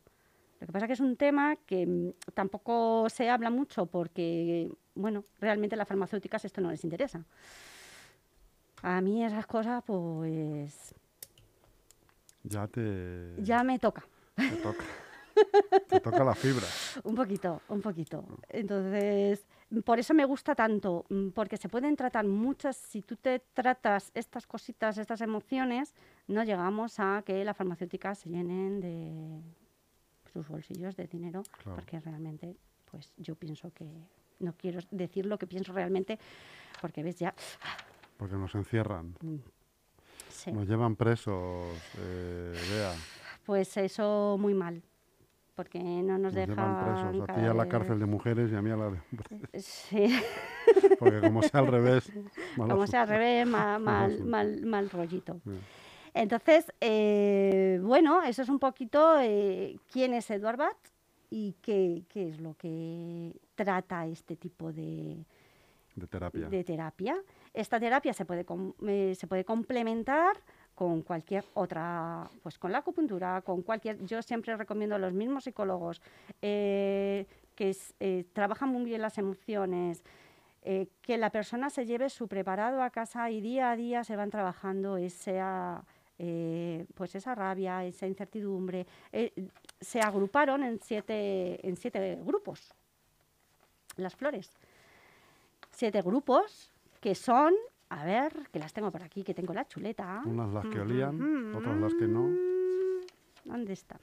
Lo 0.66 0.70
que 0.70 0.74
pasa 0.74 0.88
que 0.88 0.94
es 0.94 1.00
un 1.00 1.16
tema 1.16 1.58
que 1.58 1.86
mm, 1.86 2.32
tampoco 2.34 3.08
se 3.10 3.30
habla 3.30 3.52
mucho 3.52 3.86
porque, 3.86 4.68
bueno, 4.96 5.24
realmente 5.40 5.76
a 5.76 5.78
las 5.78 5.88
farmacéuticas 5.88 6.44
esto 6.44 6.60
no 6.60 6.72
les 6.72 6.84
interesa. 6.84 7.24
A 8.82 9.00
mí 9.00 9.24
esas 9.24 9.46
cosas, 9.46 9.84
pues, 9.86 10.96
Ya 12.42 12.66
te, 12.68 13.36
ya 13.38 13.64
me 13.64 13.78
toca. 13.78 14.08
te 14.36 14.56
toca. 14.58 14.84
te 15.88 16.00
toca 16.00 16.24
la 16.24 16.34
fibra. 16.34 16.66
Un 17.04 17.14
poquito, 17.14 17.62
un 17.70 17.82
poquito. 17.82 18.26
Entonces, 18.50 19.46
por 19.84 20.00
eso 20.00 20.16
me 20.16 20.26
gusta 20.26 20.56
tanto, 20.56 21.06
mm, 21.10 21.30
porque 21.30 21.58
se 21.58 21.70
pueden 21.70 21.96
tratar 21.96 22.26
muchas, 22.26 22.76
si 22.76 23.04
tú 23.04 23.18
te 23.18 23.38
tratas 23.54 24.10
estas 24.16 24.48
cositas, 24.48 24.98
estas 24.98 25.22
emociones, 25.22 25.94
no 26.28 26.44
llegamos 26.44 27.00
a 27.00 27.22
que 27.24 27.46
las 27.46 27.56
farmacéuticas 27.56 28.18
se 28.18 28.30
llenen 28.30 28.82
de 28.82 29.44
sus 30.36 30.50
bolsillos 30.50 30.98
de 30.98 31.08
dinero, 31.08 31.44
Claro. 31.64 31.76
porque 31.78 31.98
realmente, 32.02 32.58
pues 32.92 33.14
yo 33.16 33.36
pienso 33.36 33.72
que, 33.74 33.88
no 34.40 34.54
quiero 34.58 34.82
decir 34.92 35.26
lo 35.26 35.38
que 35.38 35.48
pienso 35.48 35.72
realmente, 35.72 36.20
porque 36.82 37.04
ves 37.04 37.16
ya, 37.16 37.34
Porque 38.18 38.36
nos 38.36 38.54
encierran. 38.54 39.16
sí, 40.30 40.52
Nos 40.52 40.68
llevan 40.68 40.98
presos, 40.98 41.74
eh, 42.00 42.54
Bea. 42.70 42.94
pues 43.46 43.78
eso 43.78 44.36
muy 44.38 44.54
mal, 44.54 44.82
porque 45.56 45.80
no 45.80 46.18
nos, 46.18 46.34
Nos 46.34 46.34
llevan 46.34 46.50
dejan 46.50 47.12
presos. 47.12 47.30
A 47.30 47.34
ti 47.34 47.42
a 47.46 47.54
la 47.54 47.70
cárcel 47.70 47.98
de 48.00 48.06
mujeres 48.06 48.52
y 48.52 48.56
a 48.56 48.62
mí 48.62 48.72
a 48.72 48.76
la 48.76 48.90
de 48.92 49.00
hombres. 49.10 49.66
Sí. 49.66 50.20
Porque 51.00 51.22
como 51.22 51.42
sea 51.44 51.62
al 51.62 51.68
revés. 51.68 52.12
como 52.58 52.86
sea 52.88 53.04
al 53.04 53.08
revés, 53.08 53.48
mal, 53.48 53.82
suerte. 54.12 54.24
mal, 54.26 54.66
mal 54.66 54.90
rollito. 54.90 55.40
Entonces, 56.16 56.72
eh, 56.80 57.78
bueno, 57.84 58.24
eso 58.24 58.42
es 58.42 58.48
un 58.48 58.58
poquito 58.58 59.20
eh, 59.20 59.78
quién 59.92 60.14
es 60.14 60.30
Edward 60.32 60.56
Bach 60.58 60.78
y 61.30 61.56
qué, 61.62 62.04
qué 62.08 62.30
es 62.30 62.40
lo 62.40 62.54
que 62.56 63.34
trata 63.56 64.08
este 64.08 64.38
tipo 64.38 64.72
de, 64.72 65.26
De 65.94 66.08
terapia. 66.08 66.48
de 66.48 66.64
terapia. 66.64 67.18
Esta 67.54 67.82
terapia 67.82 68.14
se 68.14 68.24
puede, 68.24 68.46
com- 68.46 68.72
eh, 68.88 69.14
se 69.20 69.28
puede 69.28 69.44
complementar 69.44 70.38
con 70.74 71.02
cualquier 71.02 71.44
otra, 71.54 72.30
pues 72.42 72.58
con 72.58 72.72
la 72.72 72.78
acupuntura, 72.78 73.42
con 73.42 73.62
cualquier, 73.62 74.04
yo 74.06 74.22
siempre 74.22 74.56
recomiendo 74.56 74.96
a 74.96 75.00
los 75.00 75.12
mismos 75.12 75.44
psicólogos 75.44 76.02
eh, 76.42 77.26
que 77.56 77.72
es- 77.72 77.94
eh, 78.00 78.24
trabajan 78.32 78.70
muy 78.70 78.86
bien 78.86 79.02
las 79.02 79.18
emociones, 79.18 80.02
eh, 80.62 80.88
que 81.02 81.18
la 81.18 81.30
persona 81.30 81.70
se 81.70 81.86
lleve 81.86 82.10
su 82.10 82.30
preparado 82.30 82.82
a 82.82 82.90
casa 82.90 83.30
y 83.32 83.42
día 83.42 83.72
a 83.72 83.76
día 83.76 84.06
se 84.06 84.16
van 84.16 84.30
trabajando 84.32 84.96
esa, 84.98 85.84
eh, 86.18 86.86
pues 86.94 87.14
esa 87.16 87.36
rabia, 87.36 87.84
esa 87.84 88.08
incertidumbre. 88.08 88.86
Eh, 89.12 89.34
se 89.82 90.00
agruparon 90.00 90.64
en 90.64 90.80
siete, 90.82 91.66
en 91.68 91.76
siete 91.76 92.20
grupos 92.24 92.74
las 93.98 94.16
flores. 94.16 94.52
siete 95.72 96.02
grupos 96.02 96.72
que 97.02 97.16
son, 97.16 97.54
a 97.90 98.06
ver, 98.06 98.50
que 98.52 98.60
las 98.60 98.74
tengo 98.74 98.92
por 98.92 99.04
aquí, 99.04 99.24
que 99.24 99.34
tengo 99.34 99.54
la 99.54 99.68
chuleta. 99.68 100.22
Unas 100.26 100.52
las 100.52 100.66
que 100.68 100.80
olían, 100.80 101.54
otras 101.54 101.78
las 101.78 101.94
que 101.94 102.08
no. 102.08 102.30
¿Dónde 103.44 103.74
está? 103.74 104.00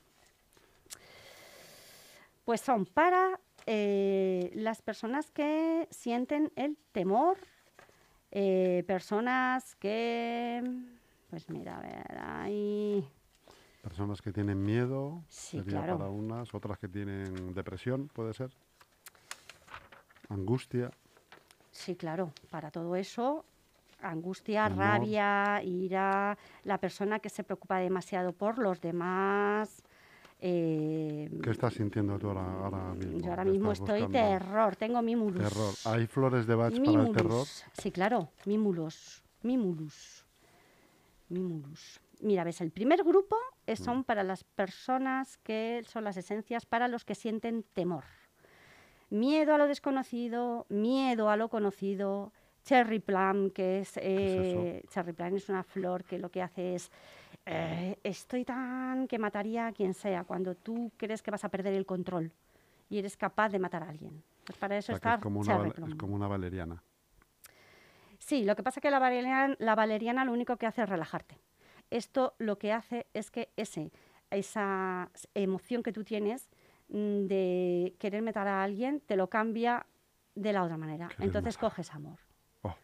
Pues 2.44 2.60
son 2.60 2.86
para 2.86 3.40
eh, 3.66 4.50
las 4.54 4.82
personas 4.82 5.30
que 5.30 5.88
sienten 5.90 6.52
el 6.56 6.76
temor, 6.92 7.38
personas 8.86 9.74
que, 9.76 10.62
pues 11.32 11.48
mira, 11.48 11.78
a 11.78 11.80
ver, 11.80 12.18
ahí, 12.20 13.08
Personas 13.82 14.20
que 14.20 14.32
tienen 14.32 14.62
miedo, 14.62 15.22
Sí, 15.30 15.58
sería 15.60 15.80
claro. 15.80 15.96
para 15.96 16.10
unas, 16.10 16.54
otras 16.54 16.78
que 16.78 16.88
tienen 16.88 17.54
depresión, 17.54 18.08
puede 18.08 18.34
ser. 18.34 18.50
Angustia, 20.28 20.90
sí, 21.70 21.96
claro, 21.96 22.32
para 22.50 22.70
todo 22.70 22.94
eso, 22.96 23.46
angustia, 24.02 24.68
rabia, 24.68 25.62
ira, 25.64 26.36
la 26.64 26.76
persona 26.76 27.18
que 27.18 27.30
se 27.30 27.44
preocupa 27.44 27.78
demasiado 27.78 28.32
por 28.34 28.58
los 28.58 28.78
demás. 28.82 29.82
eh, 30.38 31.30
¿qué 31.42 31.50
estás 31.50 31.72
sintiendo 31.72 32.18
tú 32.18 32.28
ahora, 32.28 32.44
ahora 32.64 32.94
mismo? 32.94 33.20
yo 33.20 33.30
ahora 33.30 33.44
¿Qué 33.44 33.50
mismo 33.52 33.72
estoy 33.72 34.02
buscando? 34.02 34.18
terror, 34.18 34.76
tengo 34.76 35.00
mimulus. 35.00 35.42
Terror. 35.48 35.74
¿Hay 35.94 36.06
flores 36.06 36.46
de 36.46 36.54
Bach 36.56 36.74
para 36.84 37.02
el 37.04 37.12
terror? 37.14 37.46
Sí, 37.72 37.90
claro, 37.90 38.28
mimulus. 38.44 39.22
Mimulus. 39.42 40.21
Mimulus. 41.32 42.00
Mira, 42.20 42.44
ves, 42.44 42.60
el 42.60 42.70
primer 42.70 43.02
grupo 43.02 43.36
es- 43.66 43.80
Mm. 43.80 43.84
son 43.84 44.04
para 44.04 44.22
las 44.22 44.44
personas 44.44 45.38
que 45.38 45.82
son 45.88 46.04
las 46.04 46.16
esencias 46.16 46.66
para 46.66 46.88
los 46.88 47.04
que 47.04 47.14
sienten 47.14 47.64
temor. 47.74 48.04
Miedo 49.10 49.54
a 49.54 49.58
lo 49.58 49.66
desconocido, 49.66 50.66
miedo 50.68 51.28
a 51.28 51.36
lo 51.36 51.48
conocido. 51.48 52.32
Cherry 52.64 53.00
plum, 53.00 53.50
que 53.50 53.80
es, 53.80 53.96
es 53.96 54.02
eh, 54.04 54.84
cherry 54.88 55.12
plum 55.12 55.34
es 55.34 55.48
una 55.48 55.64
flor 55.64 56.04
que 56.04 56.16
lo 56.18 56.30
que 56.30 56.42
hace 56.42 56.76
es 56.76 56.90
eh, 57.44 57.98
estoy 58.04 58.44
tan 58.44 59.08
que 59.08 59.18
mataría 59.18 59.66
a 59.66 59.72
quien 59.72 59.94
sea 59.94 60.22
cuando 60.22 60.54
tú 60.54 60.92
crees 60.96 61.22
que 61.22 61.32
vas 61.32 61.44
a 61.44 61.48
perder 61.48 61.74
el 61.74 61.84
control 61.86 62.30
y 62.88 62.98
eres 62.98 63.16
capaz 63.16 63.48
de 63.48 63.58
matar 63.58 63.82
a 63.82 63.88
alguien. 63.88 64.22
Pues 64.46 64.56
para 64.58 64.76
O 64.76 64.78
eso 64.78 64.86
sea, 64.92 65.00
que 65.00 65.08
está 65.08 65.14
es 65.16 65.20
como, 65.20 65.40
una, 65.40 65.56
val- 65.56 65.66
es 65.68 65.72
plum. 65.74 65.96
como 65.96 66.14
una 66.14 66.28
valeriana. 66.28 66.80
Sí, 68.32 68.46
lo 68.46 68.56
que 68.56 68.62
pasa 68.62 68.80
es 68.80 68.82
que 68.82 68.90
la 68.90 68.98
valeriana, 68.98 69.54
la 69.58 69.74
valeriana 69.74 70.24
lo 70.24 70.32
único 70.32 70.56
que 70.56 70.64
hace 70.64 70.82
es 70.82 70.88
relajarte. 70.88 71.38
Esto 71.90 72.32
lo 72.38 72.56
que 72.56 72.72
hace 72.72 73.06
es 73.12 73.30
que 73.30 73.50
ese, 73.58 73.92
esa 74.30 75.10
emoción 75.34 75.82
que 75.82 75.92
tú 75.92 76.02
tienes 76.02 76.48
mm, 76.88 77.26
de 77.26 77.94
querer 77.98 78.22
matar 78.22 78.48
a 78.48 78.62
alguien 78.62 79.00
te 79.00 79.16
lo 79.16 79.28
cambia 79.28 79.84
de 80.34 80.54
la 80.54 80.62
otra 80.62 80.78
manera. 80.78 81.08
Querer 81.08 81.24
Entonces 81.26 81.56
matar. 81.56 81.70
coges 81.72 81.92
amor. 81.92 82.20
Oh, 82.62 82.74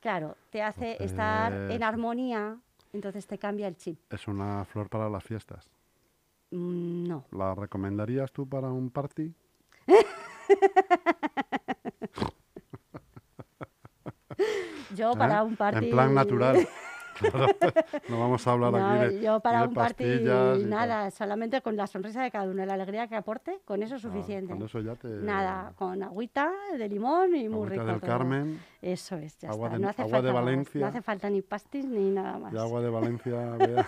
Claro, 0.00 0.36
te 0.50 0.60
hace 0.60 1.02
estar 1.02 1.50
en 1.72 1.82
armonía, 1.82 2.58
entonces 2.92 3.26
te 3.26 3.38
cambia 3.38 3.68
el 3.68 3.78
chip. 3.78 3.98
es 4.12 4.28
una 4.28 4.66
flor 4.66 4.90
para 4.90 5.08
las 5.08 5.24
fiestas. 5.24 5.70
Mm, 6.50 7.04
No. 7.08 7.24
¿La 7.30 7.54
recomendarías 7.54 8.30
tú 8.32 8.46
para 8.46 8.68
un 8.68 8.90
party? 8.90 9.32
Yo 14.94 15.12
¿Eh? 15.12 15.16
para 15.16 15.42
un 15.42 15.56
party... 15.56 15.84
En 15.86 15.90
plan 15.90 16.14
natural. 16.14 16.66
Claro, 17.14 17.46
no 18.08 18.18
vamos 18.18 18.44
a 18.44 18.50
hablar 18.50 18.72
No, 18.72 18.90
aquí 18.90 19.14
de, 19.14 19.20
yo 19.22 19.38
para 19.38 19.60
de 19.60 19.68
un 19.68 19.74
party 19.74 20.04
pastillas 20.04 20.58
y 20.58 20.60
tal. 20.62 20.68
nada, 20.68 21.10
solamente 21.12 21.62
con 21.62 21.76
la 21.76 21.86
sonrisa 21.86 22.24
de 22.24 22.32
cada 22.32 22.50
uno, 22.50 22.66
la 22.66 22.74
alegría 22.74 23.06
que 23.06 23.14
aporte, 23.14 23.60
con 23.64 23.84
eso 23.84 23.94
es 23.94 24.04
Ah, 24.04 24.08
suficiente. 24.08 24.52
con 24.52 24.60
eso 24.64 24.80
ya 24.80 24.96
te... 24.96 25.06
Nada, 25.06 25.72
con 25.76 26.02
agüita 26.02 26.50
de 26.76 26.88
limón 26.88 27.36
y 27.36 27.48
muy 27.48 27.68
rico 27.68 27.84
del 27.84 28.00
todo. 28.00 28.08
Carmen 28.08 28.58
Eso 28.82 29.14
es, 29.14 29.38
ya 29.38 29.50
agua 29.50 29.68
está. 29.68 29.76
de- 29.78 29.82
no 29.84 29.88
hace 29.90 30.02
agua 30.02 30.10
falta 30.10 30.26
de 30.26 30.32
más, 30.32 30.44
Valencia. 30.44 30.80
No 30.80 30.86
hace 30.88 31.02
falta 31.02 31.30
ni 31.30 31.40
pastis 31.42 31.84
ni 31.84 32.10
nada 32.10 32.36
más. 32.36 32.52
y 32.52 32.58
agua 32.58 32.80
de 32.80 32.90
Valencia. 32.90 33.50
vea. 33.58 33.86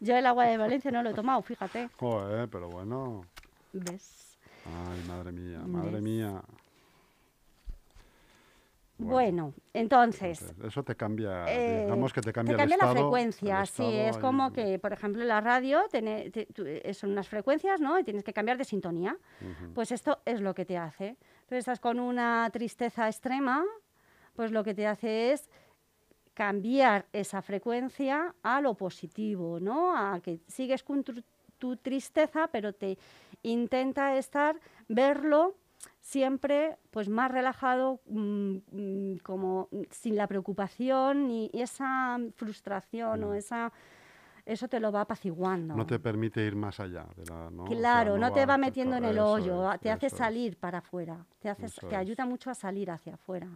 Yo 0.00 0.16
el 0.16 0.24
agua 0.24 0.46
de 0.46 0.56
Valencia 0.56 0.90
no 0.90 1.02
lo 1.02 1.10
he 1.10 1.14
tomado, 1.14 1.42
fíjate. 1.42 1.90
Joder, 1.98 2.48
pero 2.48 2.70
bueno. 2.70 3.26
¿Ves? 3.74 4.38
Ay, 4.64 5.04
madre 5.06 5.32
mía, 5.32 5.58
madre 5.66 5.90
¿Ves? 5.90 6.02
mía. 6.02 6.40
Bueno, 8.96 9.52
entonces, 9.72 10.40
Entonces, 10.42 10.66
eso 10.66 10.82
te 10.84 10.94
cambia, 10.94 11.44
eh, 11.48 11.82
digamos 11.84 12.12
que 12.12 12.20
te 12.20 12.32
cambia, 12.32 12.54
te 12.56 12.62
cambia 12.62 12.76
el 12.76 12.80
la 12.80 12.92
frecuencia, 12.92 13.60
el 13.60 13.66
sí, 13.66 13.82
es 13.82 14.18
como 14.18 14.52
que, 14.52 14.78
por 14.78 14.92
ejemplo, 14.92 15.22
en 15.22 15.28
la 15.28 15.40
radio 15.40 15.82
tiene- 15.90 16.30
te- 16.30 16.46
eh, 16.88 16.94
son 16.94 17.10
unas 17.10 17.28
frecuencias, 17.28 17.80
¿no? 17.80 17.98
Y 17.98 18.04
tienes 18.04 18.22
que 18.22 18.32
cambiar 18.32 18.56
de 18.56 18.64
sintonía. 18.64 19.16
Pues 19.74 19.90
esto 19.90 20.20
es 20.24 20.40
lo 20.40 20.54
que 20.54 20.64
te 20.64 20.78
hace. 20.78 21.08
Entonces 21.42 21.58
estás 21.58 21.80
con 21.80 21.98
una 21.98 22.48
tristeza 22.52 23.08
extrema, 23.08 23.64
pues 24.36 24.52
lo 24.52 24.62
que 24.62 24.74
te 24.74 24.86
hace 24.86 25.32
es 25.32 25.50
cambiar 26.34 27.06
esa 27.12 27.42
frecuencia 27.42 28.34
a 28.42 28.60
lo 28.60 28.74
positivo, 28.74 29.60
¿no? 29.60 29.96
A 29.96 30.20
que 30.20 30.40
sigues 30.48 30.82
con 30.82 31.02
tu, 31.04 31.22
tu 31.58 31.76
tristeza, 31.76 32.48
pero 32.48 32.72
te 32.72 32.98
intenta 33.42 34.16
estar, 34.16 34.58
verlo 34.88 35.54
siempre 36.04 36.76
pues 36.90 37.08
más 37.08 37.30
relajado, 37.30 37.98
mm, 38.06 38.56
mm, 38.72 39.16
como 39.22 39.68
mm, 39.72 39.82
sin 39.90 40.16
la 40.16 40.26
preocupación 40.26 41.26
ni 41.28 41.50
esa 41.54 42.18
frustración 42.36 43.24
o 43.24 43.32
Mm. 43.32 43.36
esa 43.36 43.72
eso 44.44 44.68
te 44.68 44.78
lo 44.78 44.92
va 44.92 45.00
apaciguando. 45.00 45.74
No 45.74 45.86
te 45.86 45.98
permite 45.98 46.44
ir 46.44 46.54
más 46.54 46.78
allá. 46.78 47.06
De 47.16 47.24
la, 47.24 47.48
¿no? 47.50 47.64
O 47.64 47.68
sea, 47.68 47.76
Claro, 47.78 48.18
no, 48.18 48.30
te 48.30 48.44
va 48.44 48.58
metiendo 48.58 48.96
en 48.98 49.04
el 49.06 49.18
hoyo, 49.18 49.72
es, 49.72 49.80
te 49.80 49.90
hace 49.90 50.06
es. 50.08 50.12
salir 50.12 50.58
para 50.58 50.78
afuera, 50.78 51.24
te, 51.40 51.48
hace, 51.48 51.66
te 51.88 51.96
ayuda 51.96 52.26
mucho 52.26 52.50
a 52.50 52.54
salir 52.54 52.90
hacia 52.90 53.14
afuera. 53.14 53.48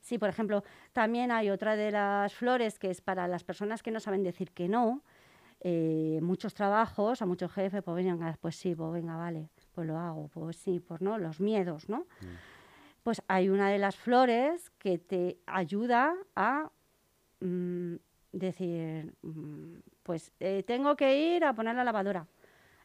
Sí, 0.00 0.16
por 0.18 0.30
ejemplo, 0.30 0.64
también 0.94 1.30
hay 1.30 1.50
otra 1.50 1.76
de 1.76 1.90
las 1.90 2.32
flores 2.34 2.78
que 2.78 2.90
es 2.90 3.02
para 3.02 3.28
las 3.28 3.44
personas 3.44 3.82
que 3.82 3.90
no 3.90 4.00
saben 4.00 4.22
decir 4.22 4.50
que 4.52 4.66
no. 4.68 5.02
eh, 5.60 6.20
muchos 6.22 6.54
trabajos, 6.54 7.22
a 7.22 7.26
muchos 7.26 7.50
jefes, 7.52 7.82
pues 7.82 7.96
venga, 7.96 8.36
pues 8.40 8.56
sí, 8.56 8.74
pues 8.74 8.92
venga, 8.92 9.16
vale, 9.16 9.48
pues 9.74 9.86
lo 9.86 9.98
hago, 9.98 10.28
pues 10.28 10.56
sí, 10.56 10.80
pues 10.80 11.00
no, 11.00 11.18
los 11.18 11.40
miedos, 11.40 11.88
¿no? 11.88 11.98
Mm. 12.20 12.26
Pues 13.02 13.22
hay 13.28 13.48
una 13.48 13.68
de 13.70 13.78
las 13.78 13.96
flores 13.96 14.70
que 14.78 14.98
te 14.98 15.38
ayuda 15.46 16.14
a 16.36 16.70
mm, 17.40 17.94
decir, 18.32 19.14
mm, 19.22 19.74
pues 20.02 20.32
eh, 20.40 20.62
tengo 20.66 20.96
que 20.96 21.36
ir 21.36 21.44
a 21.44 21.52
poner 21.52 21.74
la 21.76 21.84
lavadora. 21.84 22.26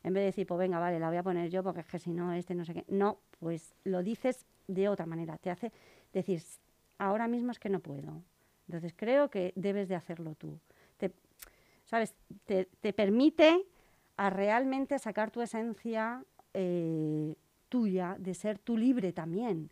En 0.04 0.14
vez 0.14 0.22
de 0.22 0.26
decir, 0.28 0.48
pues 0.48 0.60
venga, 0.60 0.80
vale, 0.80 1.00
la 1.00 1.08
voy 1.10 1.18
a 1.18 1.24
poner 1.24 1.50
yo 1.50 1.64
porque 1.64 1.82
es 1.82 1.86
que 1.88 2.00
si 2.00 2.12
no, 2.12 2.34
este 2.34 2.56
no 2.56 2.66
sé 2.66 2.74
qué. 2.74 2.86
No, 2.88 3.20
pues 3.40 3.76
lo 3.84 4.02
dices 4.04 4.46
de 4.68 4.88
otra 4.90 5.06
manera. 5.06 5.38
Te 5.38 5.50
hace 5.50 5.72
decir, 6.14 6.38
"S- 6.38 6.60
ahora 6.98 7.28
mismo 7.28 7.52
es 7.52 7.60
que 7.60 7.70
no 7.70 7.80
puedo. 7.80 8.22
Entonces 8.68 8.94
creo 8.96 9.30
que 9.30 9.52
debes 9.56 9.90
de 9.90 9.96
hacerlo 9.96 10.36
tú. 10.36 10.60
Te, 10.98 11.12
¿Sabes? 11.86 12.14
Te, 12.46 12.66
te 12.82 12.94
permite 12.94 13.66
a 14.16 14.30
realmente 14.30 15.00
sacar 15.00 15.32
tu 15.32 15.42
esencia 15.42 16.24
eh, 16.54 17.36
tuya, 17.70 18.16
de 18.20 18.34
ser 18.34 18.60
tú 18.60 18.78
libre 18.78 19.14
también. 19.14 19.72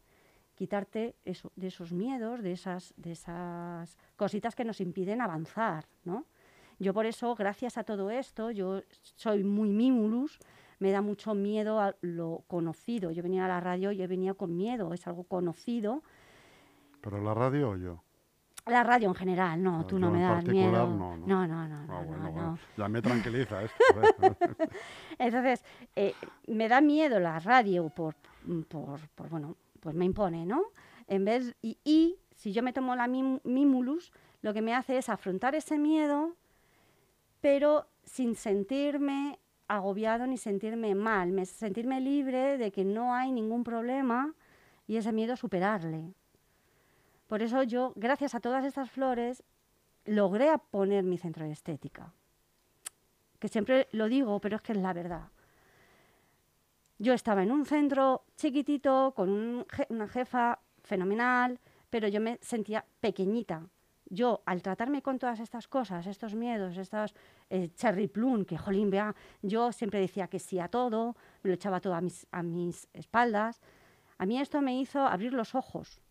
Quitarte 0.56 1.16
eso, 1.24 1.52
de 1.56 1.68
esos 1.68 1.94
miedos, 1.94 2.42
de 2.42 2.52
esas, 2.52 2.94
de 2.98 3.12
esas 3.12 3.98
cositas 4.16 4.56
que 4.56 4.66
nos 4.66 4.82
impiden 4.82 5.22
avanzar, 5.22 5.86
¿no? 6.04 6.26
Yo 6.80 6.94
por 6.94 7.06
eso, 7.06 7.36
gracias 7.36 7.78
a 7.78 7.84
todo 7.84 8.10
esto, 8.12 8.52
yo 8.52 8.82
soy 9.16 9.44
muy 9.44 9.70
mimulus, 9.70 10.40
me 10.80 10.92
da 10.92 11.02
mucho 11.02 11.34
miedo 11.34 11.80
a 11.80 11.96
lo 12.02 12.44
conocido. 12.48 13.12
Yo 13.12 13.24
venía 13.24 13.46
a 13.46 13.48
la 13.48 13.60
radio 13.60 13.92
y 13.92 14.02
he 14.02 14.08
venido 14.08 14.36
con 14.36 14.56
miedo, 14.56 14.94
es 14.94 15.08
algo 15.08 15.24
conocido. 15.24 16.04
¿Pero 17.02 17.22
la 17.22 17.34
radio 17.34 17.72
o 17.72 17.78
yo? 17.78 18.04
La 18.70 18.84
radio 18.84 19.08
en 19.10 19.16
general, 19.16 19.62
no, 19.64 19.80
No, 19.80 19.86
tú 19.86 19.98
no 20.00 20.12
me 20.12 20.22
das 20.22 20.44
miedo. 20.46 20.88
no, 20.88 21.16
no. 21.18 21.28
no, 21.28 21.48
no, 21.48 21.68
no, 21.68 21.76
Ah, 21.76 21.86
no, 21.88 22.04
bueno, 22.08 22.24
no, 22.24 22.32
bueno, 22.32 22.48
no. 22.52 22.60
ya 22.78 22.88
me 22.90 23.02
tranquiliza 23.02 23.64
esto. 23.64 23.78
Entonces, 25.20 25.64
eh, 25.96 26.14
me 26.48 26.68
da 26.68 26.82
miedo 26.82 27.20
la 27.20 27.40
radio 27.40 27.90
por, 27.90 28.16
por, 28.68 29.00
por, 29.16 29.30
bueno, 29.30 29.56
pues 29.80 29.96
me 29.96 30.06
impone, 30.06 30.46
¿no? 30.46 30.64
En 31.08 31.24
vez, 31.26 31.56
y, 31.62 32.18
si 32.36 32.52
yo 32.52 32.62
me 32.62 32.74
tomo 32.74 32.96
la 32.96 33.08
mim- 33.08 33.40
Mimulus, 33.44 34.12
lo 34.42 34.54
que 34.54 34.62
me 34.62 34.74
hace 34.76 34.98
es 34.98 35.10
afrontar 35.10 35.56
ese 35.56 35.78
miedo, 35.80 36.36
pero 37.42 37.88
sin 38.04 38.36
sentirme 38.36 39.40
agobiado 39.68 40.28
ni 40.28 40.38
sentirme 40.38 40.96
mal, 40.96 41.32
me, 41.32 41.46
sentirme 41.46 42.00
libre 42.00 42.58
de 42.58 42.72
que 42.72 42.86
no 42.86 43.14
hay 43.14 43.32
ningún 43.32 43.64
problema 43.64 44.34
y 44.88 44.98
ese 44.98 45.12
miedo 45.12 45.36
superarle. 45.36 46.14
Por 47.28 47.42
eso 47.42 47.64
yo, 47.64 47.94
gracias 47.96 48.36
a 48.36 48.40
todas 48.40 48.66
estas 48.66 48.90
flores, 48.90 49.44
logré 50.06 50.50
poner 50.72 51.04
mi 51.04 51.18
centro 51.18 51.46
de 51.46 51.52
estética 51.52 52.14
que 53.40 53.48
siempre 53.48 53.88
lo 53.92 54.08
digo, 54.08 54.40
pero 54.40 54.58
es 54.58 54.62
que 54.62 54.74
es 54.74 54.78
la 54.78 54.94
verdad. 54.94 55.30
Yo 57.00 57.14
estaba 57.14 57.44
en 57.44 57.52
un 57.52 57.66
centro 57.66 58.24
chiquitito, 58.36 59.14
con 59.16 59.66
una 59.90 60.08
jefa 60.08 60.60
fenomenal, 60.84 61.60
pero 61.90 62.08
yo 62.08 62.20
me 62.20 62.40
sentía 62.42 62.84
pequeñita. 63.00 63.68
Yo, 64.10 64.42
al 64.46 64.62
tratarme 64.62 65.02
con 65.02 65.20
todas 65.20 65.40
estas 65.40 65.68
cosas, 65.68 66.08
estos 66.08 66.34
miedos, 66.34 66.78
estos 66.78 67.14
eh, 67.50 67.70
cherry 67.76 68.08
plum, 68.08 68.46
que 68.46 68.58
jolín, 68.58 68.90
vea, 68.90 69.14
yo 69.42 69.72
siempre 69.72 70.00
decía 70.00 70.28
que 70.28 70.40
sí 70.40 70.60
a 70.60 70.70
todo, 70.70 71.16
me 71.44 71.50
lo 71.50 71.54
echaba 71.56 71.82
todo 71.82 71.94
a 71.94 72.02
mis, 72.02 72.26
a 72.32 72.42
mis 72.42 72.88
espaldas. 72.94 73.62
A 74.18 74.26
mí 74.26 74.40
esto 74.40 74.62
me 74.62 74.80
hizo 74.80 75.06
abrir 75.06 75.34
los 75.34 75.54
ojos 75.54 76.02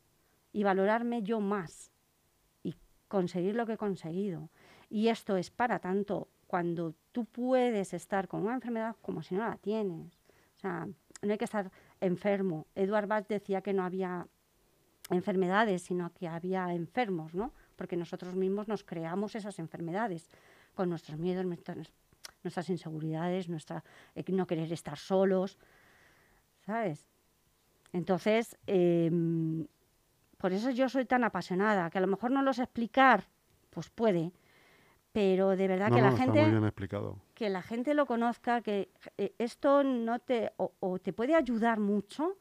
y 0.56 0.64
valorarme 0.64 1.22
yo 1.22 1.38
más 1.38 1.92
y 2.62 2.75
conseguir 3.08 3.54
lo 3.56 3.66
que 3.66 3.75
he 3.75 3.76
conseguido. 3.76 4.48
Y 4.88 5.08
esto 5.08 5.36
es 5.36 5.50
para 5.50 5.80
tanto 5.80 6.28
cuando 6.46 6.94
tú 7.12 7.26
puedes 7.26 7.92
estar 7.92 8.26
con 8.26 8.40
una 8.40 8.54
enfermedad 8.54 8.96
como 9.02 9.22
si 9.22 9.34
no 9.34 9.46
la 9.46 9.58
tienes. 9.58 10.14
O 10.56 10.58
sea, 10.58 10.88
no 11.20 11.30
hay 11.30 11.36
que 11.36 11.44
estar 11.44 11.70
enfermo. 12.00 12.66
Eduard 12.75 13.06
Bach 13.06 13.26
decía 13.28 13.60
que 13.60 13.75
no 13.75 13.84
había 13.84 14.26
enfermedades, 15.10 15.82
sino 15.82 16.10
que 16.14 16.26
había 16.26 16.72
enfermos, 16.72 17.34
¿no? 17.34 17.52
Porque 17.76 17.98
nosotros 17.98 18.34
mismos 18.34 18.66
nos 18.66 18.82
creamos 18.82 19.34
esas 19.34 19.58
enfermedades 19.58 20.26
con 20.75 20.88
nuestros 20.88 21.18
miedos, 21.18 21.44
nuestras, 21.44 21.92
nuestras 22.42 22.70
inseguridades, 22.70 23.50
nuestra 23.50 23.84
eh, 24.14 24.25
no 24.28 24.46
querer 24.46 24.72
estar 24.72 24.96
solos, 24.96 25.58
¿sabes? 26.64 27.06
Entonces, 27.92 28.56
em, 28.66 29.66
por 30.37 30.52
eso 30.52 30.71
yo 30.71 30.88
soy 30.88 31.05
tan 31.05 31.25
apasionada, 31.25 31.90
que 31.90 31.99
a 31.99 32.00
lo 32.00 32.07
mejor 32.07 32.31
no 32.31 32.43
lo 32.43 32.52
sé 32.52 32.62
explicar, 32.64 33.28
pues 33.71 33.90
puede, 33.90 34.33
pero 35.12 35.57
de 35.57 35.69
verdad 35.69 35.88
No, 35.88 35.97
que 35.97 36.02
no, 36.02 36.11
la 36.11 36.16
gente 36.16 36.40
que 37.35 37.49
la 37.50 37.62
gente 37.62 37.95
lo 37.95 38.07
conozca, 38.07 38.61
que 38.61 38.90
eh, 39.19 39.35
esto 39.38 39.83
no 39.83 40.19
te 40.19 40.52
o, 40.59 40.73
o 40.81 40.99
te 40.99 41.12
puede 41.12 41.35
ayudar 41.35 41.81
mucho 41.81 42.37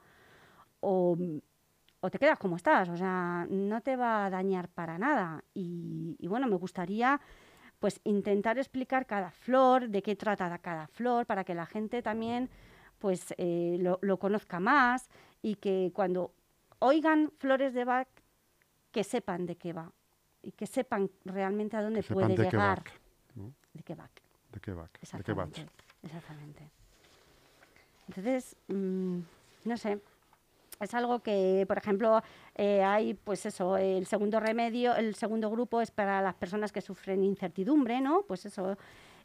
o, 0.82 1.18
o 2.02 2.10
te 2.10 2.20
quedas 2.20 2.38
como 2.38 2.56
estás, 2.58 2.90
o 2.90 2.98
sea, 2.98 3.48
no 3.50 3.82
te 3.82 3.96
va 3.96 4.25
a 4.25 4.30
dañar 4.30 4.70
para 4.70 4.98
nada. 4.98 5.44
Y, 5.54 6.16
y 6.20 6.28
bueno, 6.28 6.48
me 6.48 6.56
gustaría 6.58 7.20
pues 7.80 8.00
intentar 8.04 8.58
explicar 8.58 9.06
cada 9.06 9.32
flor, 9.32 9.90
de 9.90 10.02
qué 10.02 10.16
trata 10.16 10.58
cada 10.60 10.88
flor, 10.88 11.25
para 11.25 11.44
que 11.44 11.54
la 11.56 11.66
gente 11.66 12.02
también 12.02 12.50
pues 13.00 13.34
eh, 13.38 13.78
lo, 13.80 14.00
lo 14.02 14.18
conozca 14.18 14.60
más 14.60 15.10
y 15.42 15.56
que 15.56 15.92
cuando 15.94 16.32
oigan 16.86 17.32
flores 17.39 17.74
de 17.74 17.84
Bach, 17.84 18.08
que 18.92 19.04
sepan 19.04 19.46
de 19.46 19.56
qué 19.56 19.74
va 19.74 19.92
y 20.44 20.51
que 20.51 20.68
sepan 20.68 21.10
realmente 21.25 21.75
a 21.75 21.82
dónde 21.82 22.04
Que 22.04 22.13
puede 22.13 22.30
de 22.30 22.36
qué 22.36 22.44
llegar. 22.44 22.84
Bach, 22.84 22.94
¿no? 23.34 23.54
De 23.74 23.84
qué 23.84 23.96
Bach. 23.96 24.12
¿De 24.51 24.60
qué 24.60 24.72
Bach? 24.72 24.92
¿De 24.92 25.24
qué 25.24 25.34
Bach? 25.34 25.51
Exactamente, 25.62 25.65
exactamente. 26.04 26.70
Entonces, 28.08 28.56
mm, 28.68 29.20
no 29.65 29.77
sé, 29.77 30.00
es 30.80 30.94
algo 30.94 31.20
que, 31.24 31.65
por 31.68 31.77
ejemplo, 31.77 32.22
eh, 32.54 32.84
hay, 32.84 33.15
pues 33.15 33.46
eso, 33.48 33.77
el 33.77 34.06
segundo 34.06 34.39
remedio, 34.39 34.96
el 34.96 35.15
segundo 35.15 35.50
grupo 35.50 35.82
es 35.82 35.89
para 35.89 36.22
las 36.22 36.36
personas 36.36 36.72
que 36.72 36.82
sufren 36.82 37.24
incertidumbre, 37.24 38.00
¿no? 38.00 38.22
Pues 38.27 38.46
eso, 38.46 38.77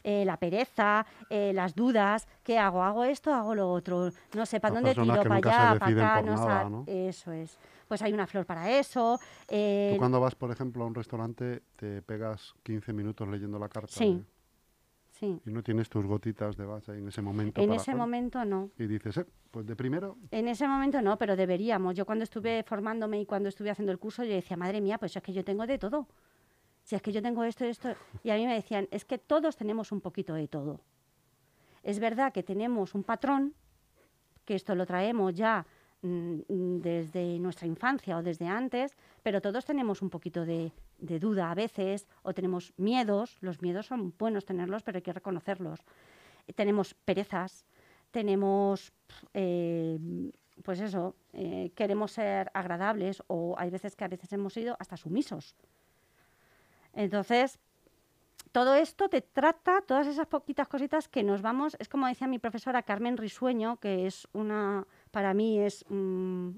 eh, 0.02 0.25
la 0.25 0.37
pereza, 0.38 1.04
eh, 1.28 1.52
las 1.54 1.75
dudas, 1.75 2.26
¿qué 2.42 2.59
hago? 2.59 2.83
¿Hago 2.83 3.04
esto? 3.04 3.33
¿Hago 3.35 3.54
lo 3.54 3.71
otro? 3.71 4.11
No 4.35 4.47
sé, 4.47 4.61
¿para 4.61 4.75
dónde 4.75 4.95
tiro? 4.95 5.07
¿Para 5.23 5.35
allá? 5.37 5.78
¿Para 5.78 5.87
acá? 6.16 6.23
No 6.23 6.35
nada. 6.35 6.71
Eso 6.87 7.33
es. 7.33 7.59
Pues 7.88 8.02
hay 8.02 8.12
una 8.12 8.26
flor 8.26 8.47
para 8.47 8.71
eso. 8.71 9.19
eh, 9.49 9.90
Tú 9.95 9.99
cuando 9.99 10.21
vas, 10.21 10.35
por 10.35 10.50
ejemplo, 10.50 10.85
a 10.85 10.87
un 10.87 10.95
restaurante, 10.95 11.62
te 11.76 12.02
pegas 12.02 12.54
15 12.62 12.92
minutos 12.92 13.26
leyendo 13.28 13.59
la 13.59 13.69
carta 13.69 13.88
Sí. 13.92 14.21
¿eh? 14.21 14.25
sí. 15.11 15.40
y 15.45 15.50
no 15.50 15.62
tienes 15.62 15.88
tus 15.90 16.07
gotitas 16.07 16.57
de 16.57 16.64
base 16.64 16.92
en 16.97 17.09
ese 17.09 17.21
momento. 17.21 17.61
En 17.61 17.69
para- 17.69 17.80
ese 17.80 17.95
momento 17.95 18.45
no. 18.45 18.71
Y 18.78 18.87
dices, 18.87 19.19
eh, 19.19 19.26
pues 19.50 19.66
de 19.66 19.76
primero, 19.76 20.16
En 20.30 20.49
ese 20.49 20.66
momento 20.66 21.02
no, 21.02 21.19
pero 21.19 21.37
deberíamos. 21.37 21.95
Yo 21.97 22.07
cuando 22.07 22.23
estuve 22.25 22.62
formándome 22.62 23.21
y 23.21 23.26
cuando 23.26 23.49
estuve 23.49 23.71
haciendo 23.71 23.92
el 23.92 23.99
curso, 23.99 24.23
yo 24.25 24.33
decía, 24.33 24.57
madre 24.57 24.80
mía, 24.80 24.97
pues 24.97 25.14
es 25.16 25.23
que 25.23 25.33
yo 25.33 25.45
tengo 25.45 25.66
de 25.66 25.76
todo. 25.78 26.07
Si 26.90 26.97
es 26.97 27.02
que 27.02 27.12
yo 27.12 27.23
tengo 27.23 27.45
esto 27.45 27.65
y 27.65 27.69
esto. 27.69 27.95
Y 28.25 28.30
a 28.30 28.34
mí 28.34 28.45
me 28.49 28.54
decían, 28.54 28.88
es 28.91 29.04
que 29.04 29.17
todos 29.17 29.54
tenemos 29.54 29.93
un 29.93 30.00
poquito 30.00 30.34
de 30.34 30.49
todo. 30.49 30.80
Es 31.84 32.00
verdad 32.00 32.32
que 32.32 32.43
tenemos 32.43 32.97
un 32.97 33.04
patrón, 33.04 33.54
que 34.45 34.56
esto 34.56 34.75
lo 34.75 34.84
traemos 34.86 35.32
ya 35.36 35.65
mm, 36.02 36.80
desde 36.80 37.38
nuestra 37.38 37.69
infancia 37.69 38.19
o 38.19 38.25
desde 38.25 38.49
antes, 38.49 38.97
pero 39.23 39.41
todos 39.41 39.65
tenemos 39.65 40.02
un 40.02 40.10
poquito 40.10 40.45
de, 40.45 40.73
duda 40.99 41.52
a 41.52 41.54
veces 41.54 42.08
o 42.25 42.34
tenemos 42.34 42.73
miedos. 42.76 43.38
Los 43.41 43.62
miedos 43.62 43.86
son 43.86 44.12
buenos 44.19 44.45
tenerlos, 44.45 44.82
pero 44.82 44.97
hay 44.97 45.02
que 45.02 45.12
reconocerlos. 45.12 45.78
Tenemos 46.56 46.95
perezas, 46.95 47.67
tenemos, 48.10 48.93
eh, 49.32 49.97
pues 50.65 50.80
eso, 50.80 51.15
eh, 51.34 51.71
queremos 51.76 52.10
ser 52.10 52.50
agradables 52.52 53.23
o 53.28 53.54
hay 53.56 53.71
veces 53.71 53.95
que 53.95 54.02
a 54.02 54.08
veces 54.08 54.32
hemos 54.32 54.54
sido 54.54 54.76
hasta 54.80 54.97
sumisos. 54.97 55.54
Entonces, 56.95 57.59
todo 58.53 58.75
esto 58.75 59.09
te 59.09 59.21
trata, 59.21 59.81
todas 59.83 60.07
esas 60.07 60.26
poquitas 60.26 60.69
cositas 60.69 61.09
que 61.09 61.23
nos 61.23 61.43
vamos, 61.43 61.76
es 61.79 61.89
como 61.89 62.07
decía 62.07 62.26
mi 62.26 62.39
profesora 62.39 62.83
Carmen 62.83 63.17
Risueño, 63.17 63.76
que 63.79 64.07
es 64.07 64.26
una, 64.33 64.87
para 65.11 65.35
mí 65.35 65.61
es 65.61 65.85
mm, 65.89 66.50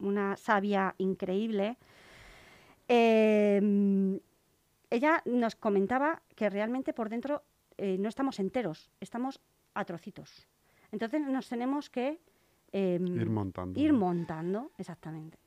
una 0.00 0.36
sabia 0.36 0.94
increíble. 0.98 1.76
Eh, 2.88 4.20
ella 4.90 5.22
nos 5.24 5.56
comentaba 5.56 6.20
que 6.34 6.50
realmente 6.50 6.92
por 6.92 7.08
dentro 7.08 7.42
eh, 7.78 7.96
no 7.98 8.08
estamos 8.08 8.38
enteros, 8.38 8.90
estamos 9.00 9.40
a 9.74 9.84
trocitos. 9.84 10.46
Entonces 10.90 11.22
nos 11.22 11.48
tenemos 11.48 11.88
que 11.88 12.20
em, 12.72 13.06
ir 13.06 13.30
montando. 13.30 13.80
ir 13.80 13.92
montando, 13.94 14.70
exactamente, 14.76 15.38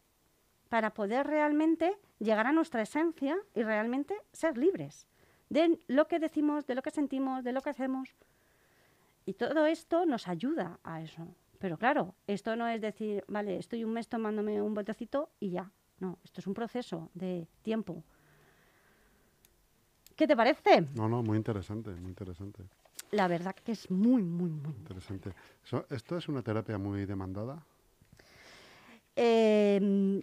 para 0.70 0.94
poder 0.94 1.28
realmente 1.28 1.96
llegar 2.20 2.48
a 2.48 2.52
nuestra 2.52 2.82
esencia 2.82 3.38
y 3.54 3.64
realmente 3.64 4.16
ser 4.32 4.58
libres 4.58 5.08
de 5.50 5.80
lo 5.88 6.08
que 6.08 6.20
decimos, 6.20 6.66
de 6.66 6.76
lo 6.76 6.82
que 6.82 6.92
sentimos, 6.92 7.44
de 7.44 7.52
lo 7.54 7.62
que 7.62 7.70
hacemos. 7.70 8.10
Y 9.26 9.34
todo 9.34 9.66
esto 9.66 10.06
nos 10.06 10.28
ayuda 10.28 10.80
a 10.84 11.02
eso. 11.02 11.28
Pero 11.60 11.78
claro, 11.78 12.16
esto 12.28 12.56
no 12.56 12.68
es 12.68 12.82
decir, 12.82 13.24
vale, 13.28 13.58
estoy 13.58 13.84
un 13.84 13.94
mes 13.94 14.08
tomándome 14.08 14.62
un 14.62 14.74
botecito 14.74 15.30
y 15.40 15.52
ya. 15.52 15.72
No, 16.00 16.18
esto 16.24 16.42
es 16.42 16.48
un 16.48 16.54
proceso 16.54 17.10
de 17.14 17.48
tiempo. 17.62 18.04
¿Qué 20.16 20.28
te 20.28 20.36
parece? 20.36 20.82
No, 20.96 21.08
no, 21.10 21.22
muy 21.24 21.38
interesante, 21.38 21.90
muy 21.92 22.10
interesante. 22.10 22.64
La 23.12 23.28
verdad 23.28 23.56
que 23.56 23.72
es 23.74 23.90
muy, 23.92 24.24
muy, 24.24 24.50
muy. 24.50 24.74
interesante. 24.74 25.32
So- 25.64 25.86
¿Esto 25.90 26.18
es 26.18 26.28
una 26.28 26.42
terapia 26.42 26.78
muy 26.78 27.06
demandada? 27.06 27.64
Em, 29.16 30.22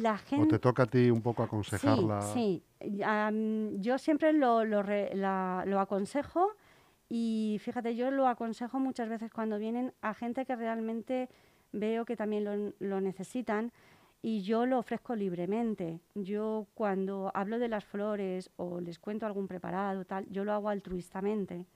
la 0.00 0.18
¿O 0.36 0.46
te 0.46 0.58
toca 0.58 0.84
a 0.84 0.86
ti 0.86 1.10
un 1.10 1.22
poco 1.22 1.42
aconsejarla? 1.42 2.20
Sí, 2.34 2.62
sí. 2.80 3.02
Am, 3.04 3.80
yo 3.80 3.98
siempre 3.98 4.32
lo, 4.32 4.64
lo 4.64 4.82
re- 4.82 5.14
la- 5.14 5.64
lo 5.66 5.80
aconsejo 5.80 6.50
y 7.08 7.58
fíjate, 7.60 7.94
yo 7.96 8.10
lo 8.10 8.26
aconsejo 8.28 8.78
muchas 8.80 9.08
veces 9.08 9.30
cuando 9.30 9.58
vienen 9.58 9.92
a 10.00 10.14
gente 10.14 10.44
que 10.44 10.56
realmente 10.56 11.28
veo 11.72 12.04
que 12.04 12.16
también 12.16 12.44
lo, 12.44 12.72
lo 12.78 13.00
necesitan 13.00 13.72
y 14.22 14.42
yo 14.42 14.64
lo 14.66 14.78
ofrezco 14.78 15.14
libremente. 15.14 16.00
Yo 16.14 16.66
cuando 16.74 17.30
hablo 17.34 17.58
de 17.58 17.68
las 17.68 17.84
flores 17.84 18.50
o 18.56 18.80
les 18.80 18.98
cuento 18.98 19.26
algún 19.26 19.46
preparado, 19.46 20.04
tal, 20.04 20.26
yo 20.30 20.44
lo 20.44 20.52
hago 20.52 20.68
altruistamente. 20.70 21.66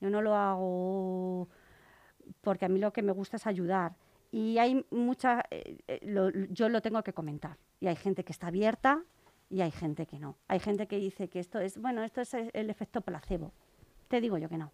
Yo 0.00 0.10
no 0.10 0.20
lo 0.20 0.34
hago 0.34 1.48
porque 2.40 2.64
a 2.64 2.68
mí 2.68 2.78
lo 2.80 2.92
que 2.92 3.02
me 3.02 3.12
gusta 3.12 3.36
es 3.36 3.46
ayudar. 3.46 3.94
Y 4.32 4.58
hay 4.58 4.84
mucha, 4.90 5.44
eh, 5.50 5.78
eh, 5.86 6.00
lo- 6.02 6.30
yo 6.30 6.68
lo 6.68 6.80
tengo 6.82 7.02
que 7.04 7.12
comentar. 7.12 7.58
Y 7.80 7.86
hay 7.86 7.96
gente 7.96 8.24
que 8.24 8.32
está 8.32 8.46
abierta 8.48 9.04
y 9.50 9.60
hay 9.60 9.70
gente 9.70 10.06
que 10.06 10.18
no. 10.18 10.38
Hay 10.48 10.58
gente 10.58 10.88
que 10.88 10.96
dice 10.98 11.28
que 11.28 11.38
esto 11.38 11.60
es, 11.60 11.78
bueno, 11.78 12.02
esto 12.02 12.20
es 12.22 12.32
el 12.34 12.50
el 12.54 12.70
efecto 12.70 13.02
placebo. 13.02 13.52
Te 14.08 14.20
digo 14.20 14.38
yo 14.38 14.48
que 14.48 14.56
no. 14.58 14.72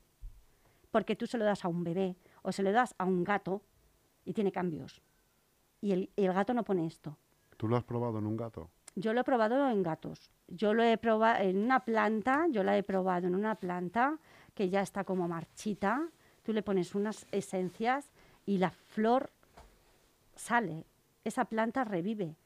Porque 0.93 1.17
tú 1.17 1.27
se 1.27 1.37
lo 1.39 1.45
das 1.45 1.65
a 1.65 1.69
un 1.69 1.83
bebé 1.85 2.17
o 2.43 2.53
se 2.53 2.63
lo 2.63 2.73
das 2.73 2.95
a 2.99 3.05
un 3.05 3.25
gato 3.25 3.63
y 4.25 4.33
tiene 4.33 4.53
cambios. 4.53 5.03
Y 5.81 5.93
el, 5.93 6.11
y 6.17 6.25
el 6.25 6.33
gato 6.33 6.55
no 6.55 6.65
pone 6.65 6.87
esto. 6.87 7.17
¿Tú 7.57 7.67
lo 7.69 7.77
has 7.77 7.85
probado 7.85 8.19
en 8.19 8.27
un 8.27 8.37
gato? 8.37 8.71
Yo 8.95 9.13
lo 9.13 9.21
he 9.21 9.25
probado 9.25 9.69
en 9.71 9.83
gatos. 9.83 10.31
Yo 10.49 10.73
lo 10.73 10.83
he 10.83 10.97
probado 10.99 11.43
en 11.43 11.59
una 11.59 11.81
planta, 11.85 12.47
yo 12.51 12.63
la 12.63 12.77
he 12.79 12.83
probado 12.83 13.27
en 13.27 13.35
una 13.35 13.57
planta 13.57 14.19
que 14.55 14.71
ya 14.71 14.81
está 14.83 15.05
como 15.05 15.29
marchita. 15.29 16.09
Tú 16.43 16.53
le 16.53 16.63
pones 16.63 16.95
unas 16.95 17.27
esencias 17.33 18.11
y 18.47 18.59
la 18.59 18.71
flor 18.71 19.31
sale. 20.39 20.87
Esa 21.25 21.45
planta 21.45 21.85
revive 21.85 22.37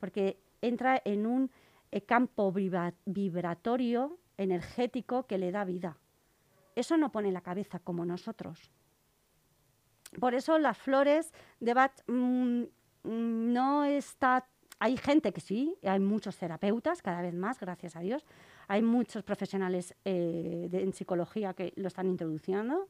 porque 0.00 0.38
entra 0.60 1.00
en 1.04 1.26
un 1.26 1.50
eh, 1.92 2.00
campo 2.00 2.50
vibra- 2.52 2.94
vibratorio 3.04 4.18
energético 4.36 5.26
que 5.26 5.38
le 5.38 5.52
da 5.52 5.64
vida. 5.64 5.98
Eso 6.74 6.96
no 6.96 7.12
pone 7.12 7.30
la 7.30 7.42
cabeza 7.42 7.78
como 7.78 8.04
nosotros. 8.04 8.70
Por 10.18 10.34
eso 10.34 10.58
las 10.58 10.76
flores 10.78 11.32
de 11.60 11.74
Bach 11.74 11.92
mm, 12.06 12.62
mm, 13.04 13.52
no 13.52 13.84
está... 13.84 14.46
Hay 14.78 14.96
gente 14.96 15.32
que 15.32 15.40
sí, 15.40 15.76
hay 15.84 16.00
muchos 16.00 16.36
terapeutas, 16.36 17.02
cada 17.02 17.22
vez 17.22 17.34
más, 17.34 17.60
gracias 17.60 17.94
a 17.94 18.00
Dios. 18.00 18.24
Hay 18.66 18.82
muchos 18.82 19.22
profesionales 19.22 19.94
eh, 20.04 20.66
de- 20.70 20.82
en 20.82 20.92
psicología 20.92 21.54
que 21.54 21.72
lo 21.76 21.86
están 21.88 22.08
introduciendo. 22.08 22.88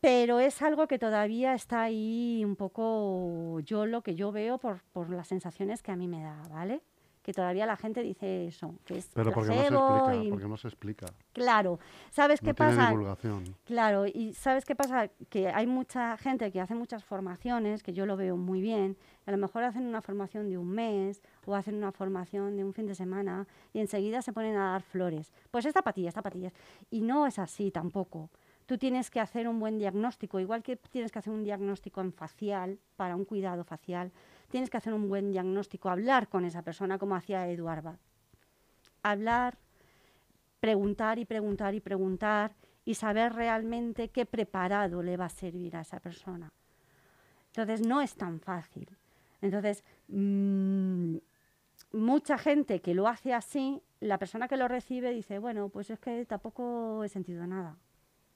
Pero 0.00 0.38
es 0.38 0.62
algo 0.62 0.86
que 0.86 0.98
todavía 0.98 1.54
está 1.54 1.82
ahí 1.82 2.42
un 2.44 2.54
poco, 2.56 3.58
yo 3.60 3.84
lo 3.86 4.02
que 4.02 4.14
yo 4.14 4.30
veo 4.30 4.58
por, 4.58 4.82
por 4.92 5.10
las 5.10 5.26
sensaciones 5.26 5.82
que 5.82 5.90
a 5.90 5.96
mí 5.96 6.06
me 6.06 6.22
da, 6.22 6.40
¿vale? 6.50 6.82
que 7.20 7.34
todavía 7.34 7.66
la 7.66 7.76
gente 7.76 8.00
dice 8.02 8.46
eso, 8.46 8.74
que 8.86 8.96
es 8.96 9.10
Pero 9.12 9.32
porque 9.32 9.50
no 9.54 9.60
se 9.60 9.66
explica, 9.74 10.14
y- 10.24 10.30
porque 10.30 10.48
no 10.48 10.56
se 10.56 10.68
explica. 10.68 11.06
Claro, 11.34 11.78
¿sabes 12.10 12.40
qué 12.40 12.54
tiene 12.54 12.74
pasa? 12.74 12.88
divulgación. 12.88 13.44
Claro, 13.64 14.06
y 14.06 14.32
¿sabes 14.32 14.64
qué 14.64 14.74
pasa? 14.74 15.08
Que 15.28 15.48
hay 15.48 15.66
mucha 15.66 16.16
gente 16.16 16.50
que 16.50 16.58
hace 16.58 16.74
muchas 16.74 17.04
formaciones, 17.04 17.82
que 17.82 17.92
yo 17.92 18.06
lo 18.06 18.16
veo 18.16 18.38
muy 18.38 18.62
bien, 18.62 18.96
a 19.26 19.30
lo 19.30 19.36
mejor 19.36 19.62
hacen 19.64 19.86
una 19.86 20.00
formación 20.00 20.48
de 20.48 20.56
un 20.56 20.70
mes 20.70 21.20
o 21.44 21.54
hacen 21.54 21.74
una 21.74 21.92
formación 21.92 22.56
de 22.56 22.64
un 22.64 22.72
fin 22.72 22.86
de 22.86 22.94
semana 22.94 23.46
y 23.74 23.80
enseguida 23.80 24.22
se 24.22 24.32
ponen 24.32 24.56
a 24.56 24.70
dar 24.72 24.82
flores. 24.82 25.30
Pues 25.50 25.66
esta 25.66 25.82
patilla, 25.82 26.08
esta 26.08 26.22
patilla. 26.22 26.50
Y 26.90 27.02
no 27.02 27.26
es 27.26 27.38
así 27.38 27.70
tampoco. 27.70 28.30
Tú 28.68 28.76
tienes 28.76 29.10
que 29.10 29.18
hacer 29.18 29.48
un 29.48 29.60
buen 29.60 29.78
diagnóstico, 29.78 30.38
igual 30.40 30.62
que 30.62 30.76
tienes 30.76 31.10
que 31.10 31.18
hacer 31.18 31.32
un 31.32 31.42
diagnóstico 31.42 32.02
en 32.02 32.12
facial, 32.12 32.78
para 32.96 33.16
un 33.16 33.24
cuidado 33.24 33.64
facial, 33.64 34.12
tienes 34.50 34.68
que 34.68 34.76
hacer 34.76 34.92
un 34.92 35.08
buen 35.08 35.30
diagnóstico, 35.30 35.88
hablar 35.88 36.28
con 36.28 36.44
esa 36.44 36.60
persona 36.60 36.98
como 36.98 37.16
hacía 37.16 37.48
Eduardo. 37.48 37.96
Hablar, 39.02 39.56
preguntar 40.60 41.18
y 41.18 41.24
preguntar 41.24 41.74
y 41.74 41.80
preguntar 41.80 42.52
y 42.84 42.92
saber 42.92 43.32
realmente 43.32 44.10
qué 44.10 44.26
preparado 44.26 45.02
le 45.02 45.16
va 45.16 45.24
a 45.24 45.30
servir 45.30 45.74
a 45.74 45.80
esa 45.80 45.98
persona. 45.98 46.52
Entonces 47.46 47.80
no 47.80 48.02
es 48.02 48.16
tan 48.16 48.38
fácil. 48.38 48.86
Entonces, 49.40 49.82
mm, 50.08 51.16
mucha 51.92 52.36
gente 52.36 52.82
que 52.82 52.92
lo 52.92 53.08
hace 53.08 53.32
así, 53.32 53.80
la 54.00 54.18
persona 54.18 54.46
que 54.46 54.58
lo 54.58 54.68
recibe 54.68 55.10
dice, 55.10 55.38
bueno, 55.38 55.70
pues 55.70 55.88
es 55.88 55.98
que 55.98 56.26
tampoco 56.26 57.02
he 57.02 57.08
sentido 57.08 57.46
nada 57.46 57.78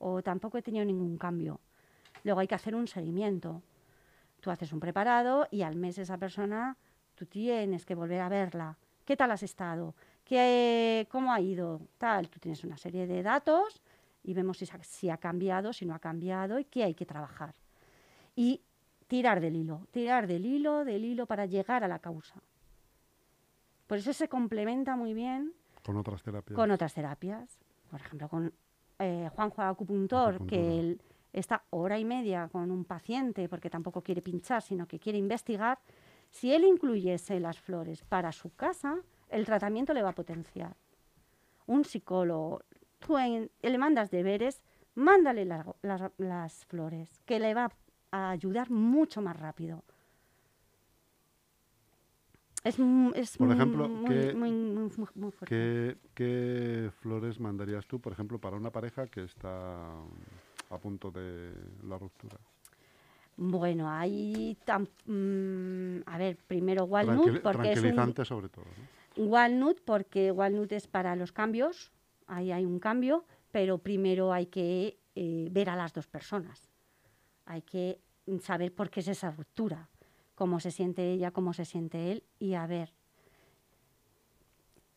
o 0.02 0.20
tampoco 0.22 0.58
he 0.58 0.62
tenido 0.62 0.84
ningún 0.84 1.16
cambio. 1.16 1.60
Luego 2.24 2.40
hay 2.40 2.48
que 2.48 2.56
hacer 2.56 2.74
un 2.74 2.88
seguimiento. 2.88 3.62
Tú 4.40 4.50
haces 4.50 4.72
un 4.72 4.80
preparado 4.80 5.46
y 5.50 5.62
al 5.62 5.76
mes 5.76 5.96
esa 5.98 6.18
persona, 6.18 6.76
tú 7.14 7.26
tienes 7.26 7.86
que 7.86 7.94
volver 7.94 8.20
a 8.20 8.28
verla. 8.28 8.76
¿Qué 9.04 9.16
tal 9.16 9.30
has 9.30 9.44
estado? 9.44 9.94
¿Qué, 10.24 11.06
¿Cómo 11.10 11.32
ha 11.32 11.40
ido? 11.40 11.80
Tal, 11.98 12.28
tú 12.28 12.40
tienes 12.40 12.64
una 12.64 12.76
serie 12.76 13.06
de 13.06 13.22
datos 13.22 13.80
y 14.24 14.34
vemos 14.34 14.58
si, 14.58 15.08
ha 15.08 15.16
cambiado, 15.18 15.72
si 15.72 15.86
no 15.86 15.94
ha 15.94 16.00
cambiado 16.00 16.58
y 16.58 16.64
qué 16.64 16.82
hay 16.82 16.94
que 16.94 17.06
trabajar. 17.06 17.54
Y 18.34 18.60
tirar 19.06 19.40
del 19.40 19.54
hilo, 19.54 19.86
tirar 19.92 20.26
del 20.26 20.46
hilo, 20.46 20.84
del 20.84 21.04
hilo 21.04 21.26
para 21.26 21.46
llegar 21.46 21.84
a 21.84 21.88
la 21.88 22.00
causa. 22.00 22.42
Por 23.86 23.98
eso 23.98 24.12
se 24.12 24.28
complementa 24.28 24.96
muy 24.96 25.14
bien 25.14 25.52
Con 25.84 25.96
otras 25.96 26.22
terapias. 26.22 26.56
con 26.56 26.70
otras 26.72 26.94
terapias. 26.94 27.58
Por 27.90 28.00
ejemplo, 28.00 28.28
con 28.28 28.52
eh, 29.04 29.28
Juanjo 29.34 29.62
Acupuntor, 29.62 30.46
que 30.46 30.78
él 30.80 31.00
está 31.32 31.64
hora 31.70 31.98
y 31.98 32.04
media 32.04 32.48
con 32.48 32.70
un 32.70 32.84
paciente 32.84 33.48
porque 33.48 33.70
tampoco 33.70 34.02
quiere 34.02 34.22
pinchar, 34.22 34.62
sino 34.62 34.86
que 34.86 34.98
quiere 34.98 35.18
investigar. 35.18 35.78
Si 36.30 36.52
él 36.52 36.64
incluyese 36.64 37.40
las 37.40 37.58
flores 37.58 38.04
para 38.04 38.32
su 38.32 38.54
casa, 38.54 38.98
el 39.28 39.44
tratamiento 39.46 39.92
le 39.94 40.02
va 40.02 40.10
a 40.10 40.14
potenciar. 40.14 40.76
Un 41.66 41.84
psicólogo, 41.84 42.62
tú 42.98 43.18
en- 43.18 43.50
le 43.62 43.78
mandas 43.78 44.10
deberes, 44.10 44.62
mándale 44.94 45.46
las 46.18 46.64
flores, 46.66 47.08
que 47.24 47.38
le 47.40 47.54
va 47.54 47.70
a 48.10 48.30
ayudar 48.30 48.70
mucho 48.70 49.22
más 49.22 49.36
rápido. 49.38 49.84
Es, 52.64 52.76
es 53.14 53.36
Por 53.36 53.50
ejemplo, 53.50 53.88
muy, 53.88 54.08
¿qué- 54.08 54.34
muy- 54.34 54.50
muy- 54.52 54.90
muy- 54.96 55.08
muy 55.16 55.30
fuerte. 55.32 55.46
¿Qué, 55.46 55.96
qué 56.14 56.90
flores 57.00 57.40
mandarías 57.40 57.86
tú, 57.86 58.00
por 58.00 58.12
ejemplo, 58.12 58.38
para 58.38 58.56
una 58.56 58.70
pareja 58.70 59.06
que 59.08 59.24
está 59.24 59.98
a 60.70 60.78
punto 60.80 61.10
de 61.10 61.52
la 61.82 61.98
ruptura? 61.98 62.38
Bueno, 63.36 63.88
tam- 64.64 64.88
mm, 65.06 66.02
a 66.06 66.18
ver, 66.18 66.36
primero 66.46 66.84
walnut, 66.84 67.24
Tranquili- 67.26 67.40
porque 67.40 67.72
es 67.72 67.78
un, 67.78 67.82
tranquilizante 67.82 68.24
sobre 68.24 68.48
todo. 68.48 68.64
¿no? 69.16 69.24
walnut, 69.24 69.80
porque 69.84 70.30
walnut 70.30 70.70
es 70.72 70.86
para 70.86 71.16
los 71.16 71.32
cambios, 71.32 71.90
ahí 72.26 72.52
hay 72.52 72.64
un 72.64 72.78
cambio, 72.78 73.24
pero 73.50 73.78
primero 73.78 74.32
hay 74.32 74.46
que 74.46 74.98
eh, 75.14 75.48
ver 75.50 75.68
a 75.68 75.76
las 75.76 75.92
dos 75.92 76.06
personas. 76.06 76.70
Hay 77.44 77.62
que 77.62 78.00
saber 78.40 78.72
por 78.74 78.88
qué 78.88 79.00
es 79.00 79.08
esa 79.08 79.30
ruptura, 79.30 79.88
cómo 80.42 80.58
se 80.58 80.72
siente 80.72 81.12
ella, 81.12 81.30
cómo 81.30 81.52
se 81.52 81.64
siente 81.64 82.10
él, 82.10 82.24
y 82.40 82.54
a 82.54 82.66
ver. 82.66 82.92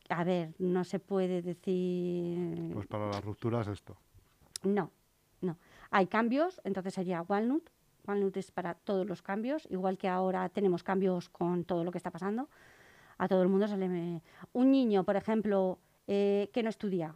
A 0.08 0.24
ver, 0.24 0.56
no 0.58 0.82
se 0.82 0.98
puede 0.98 1.40
decir. 1.40 2.72
Pues 2.72 2.88
para 2.88 3.06
las 3.06 3.24
rupturas 3.24 3.68
esto. 3.68 3.96
No, 4.64 4.90
no. 5.42 5.56
Hay 5.92 6.08
cambios, 6.08 6.60
entonces 6.64 6.94
sería 6.94 7.22
Walnut. 7.22 7.70
Walnut 8.08 8.36
es 8.38 8.50
para 8.50 8.74
todos 8.74 9.06
los 9.06 9.22
cambios, 9.22 9.68
igual 9.70 9.98
que 9.98 10.08
ahora 10.08 10.48
tenemos 10.48 10.82
cambios 10.82 11.28
con 11.28 11.62
todo 11.62 11.84
lo 11.84 11.92
que 11.92 11.98
está 11.98 12.10
pasando. 12.10 12.48
A 13.16 13.28
todo 13.28 13.42
el 13.42 13.48
mundo 13.48 13.68
se 13.68 13.76
le... 13.76 14.22
Un 14.52 14.72
niño, 14.72 15.04
por 15.04 15.14
ejemplo, 15.14 15.78
eh, 16.08 16.50
que 16.52 16.64
no 16.64 16.70
estudia, 16.70 17.14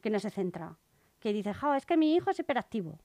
que 0.00 0.10
no 0.10 0.18
se 0.18 0.30
centra, 0.30 0.76
que 1.20 1.32
dice, 1.32 1.54
"Ja, 1.54 1.76
es 1.76 1.86
que 1.86 1.96
mi 1.96 2.12
hijo 2.16 2.28
es 2.28 2.40
hiperactivo. 2.40 2.98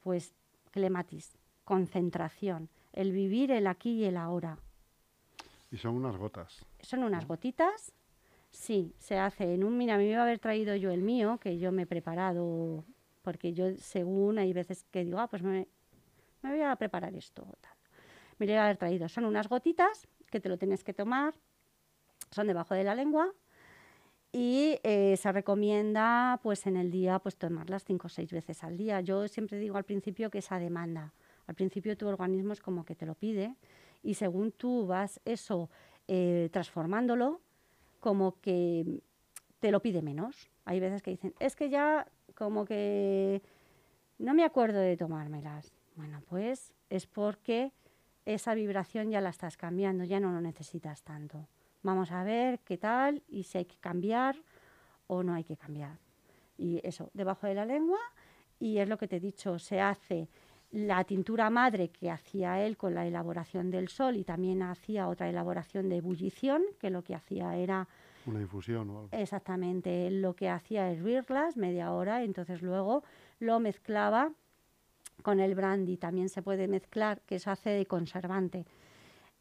Pues 0.00 0.34
clematis, 0.72 1.38
concentración, 1.64 2.68
el 2.92 3.12
vivir 3.12 3.50
el 3.50 3.66
aquí 3.66 3.92
y 3.92 4.04
el 4.04 4.16
ahora. 4.16 4.58
Y 5.70 5.76
son 5.76 5.94
unas 5.94 6.16
gotas. 6.16 6.64
Son 6.80 7.02
unas 7.02 7.26
gotitas. 7.26 7.92
Sí, 8.50 8.94
se 8.98 9.18
hace 9.18 9.54
en 9.54 9.64
un... 9.64 9.78
Mira, 9.78 9.96
me 9.96 10.06
iba 10.06 10.20
a 10.20 10.24
haber 10.24 10.38
traído 10.38 10.76
yo 10.76 10.90
el 10.90 11.00
mío, 11.00 11.38
que 11.38 11.58
yo 11.58 11.72
me 11.72 11.82
he 11.82 11.86
preparado, 11.86 12.84
porque 13.22 13.54
yo 13.54 13.74
según 13.76 14.38
hay 14.38 14.52
veces 14.52 14.84
que 14.90 15.04
digo, 15.04 15.18
ah, 15.18 15.28
pues 15.28 15.42
me, 15.42 15.66
me 16.42 16.50
voy 16.50 16.60
a 16.60 16.76
preparar 16.76 17.14
esto. 17.14 17.46
Tal. 17.60 17.72
Me 18.38 18.46
lo 18.46 18.52
iba 18.52 18.62
a 18.62 18.64
haber 18.64 18.76
traído. 18.76 19.08
Son 19.08 19.24
unas 19.24 19.48
gotitas 19.48 20.06
que 20.30 20.40
te 20.40 20.48
lo 20.48 20.58
tienes 20.58 20.84
que 20.84 20.92
tomar, 20.92 21.34
son 22.30 22.46
debajo 22.46 22.74
de 22.74 22.84
la 22.84 22.94
lengua 22.94 23.32
y 24.32 24.78
eh, 24.82 25.16
se 25.18 25.30
recomienda 25.30 26.40
pues 26.42 26.66
en 26.66 26.76
el 26.76 26.90
día 26.90 27.18
pues 27.18 27.36
tomarlas 27.36 27.84
cinco 27.84 28.06
o 28.06 28.10
seis 28.10 28.32
veces 28.32 28.64
al 28.64 28.76
día. 28.76 29.00
Yo 29.02 29.28
siempre 29.28 29.58
digo 29.58 29.76
al 29.76 29.84
principio 29.84 30.30
que 30.30 30.38
esa 30.38 30.58
demanda. 30.58 31.12
Al 31.52 31.56
principio 31.56 31.98
tu 31.98 32.08
organismo 32.08 32.54
es 32.54 32.62
como 32.62 32.82
que 32.82 32.94
te 32.94 33.04
lo 33.04 33.14
pide 33.14 33.56
y 34.02 34.14
según 34.14 34.52
tú 34.52 34.86
vas 34.86 35.20
eso 35.26 35.68
eh, 36.08 36.48
transformándolo, 36.50 37.42
como 38.00 38.40
que 38.40 39.02
te 39.60 39.70
lo 39.70 39.82
pide 39.82 40.00
menos. 40.00 40.48
Hay 40.64 40.80
veces 40.80 41.02
que 41.02 41.10
dicen, 41.10 41.34
es 41.40 41.54
que 41.54 41.68
ya 41.68 42.08
como 42.34 42.64
que 42.64 43.42
no 44.18 44.32
me 44.32 44.44
acuerdo 44.44 44.78
de 44.78 44.96
tomármelas. 44.96 45.74
Bueno, 45.94 46.22
pues 46.26 46.72
es 46.88 47.06
porque 47.06 47.74
esa 48.24 48.54
vibración 48.54 49.10
ya 49.10 49.20
la 49.20 49.28
estás 49.28 49.58
cambiando, 49.58 50.04
ya 50.04 50.20
no 50.20 50.32
lo 50.32 50.40
necesitas 50.40 51.02
tanto. 51.02 51.46
Vamos 51.82 52.12
a 52.12 52.24
ver 52.24 52.60
qué 52.60 52.78
tal 52.78 53.22
y 53.28 53.42
si 53.42 53.58
hay 53.58 53.66
que 53.66 53.76
cambiar 53.76 54.36
o 55.06 55.22
no 55.22 55.34
hay 55.34 55.44
que 55.44 55.58
cambiar. 55.58 55.98
Y 56.56 56.80
eso, 56.82 57.10
debajo 57.12 57.46
de 57.46 57.56
la 57.56 57.66
lengua, 57.66 57.98
y 58.58 58.78
es 58.78 58.88
lo 58.88 58.96
que 58.96 59.06
te 59.06 59.16
he 59.16 59.20
dicho, 59.20 59.58
se 59.58 59.82
hace 59.82 60.30
la 60.72 61.04
tintura 61.04 61.50
madre 61.50 61.90
que 61.90 62.10
hacía 62.10 62.64
él 62.64 62.76
con 62.76 62.94
la 62.94 63.06
elaboración 63.06 63.70
del 63.70 63.88
sol 63.88 64.16
y 64.16 64.24
también 64.24 64.62
hacía 64.62 65.06
otra 65.06 65.28
elaboración 65.28 65.88
de 65.88 65.98
ebullición, 65.98 66.62
que 66.80 66.88
lo 66.90 67.02
que 67.02 67.14
hacía 67.14 67.56
era 67.56 67.86
Una 68.26 68.40
infusión 68.40 68.88
o 68.88 69.00
algo. 69.00 69.08
exactamente 69.12 70.06
él 70.06 70.22
lo 70.22 70.34
que 70.34 70.48
hacía 70.48 70.90
hervirlas 70.90 71.58
media 71.58 71.92
hora, 71.92 72.22
entonces 72.24 72.62
luego 72.62 73.04
lo 73.38 73.60
mezclaba 73.60 74.32
con 75.22 75.40
el 75.40 75.54
brandy, 75.54 75.98
también 75.98 76.30
se 76.30 76.42
puede 76.42 76.66
mezclar, 76.68 77.20
que 77.26 77.36
eso 77.36 77.50
hace 77.50 77.70
de 77.70 77.86
conservante. 77.86 78.64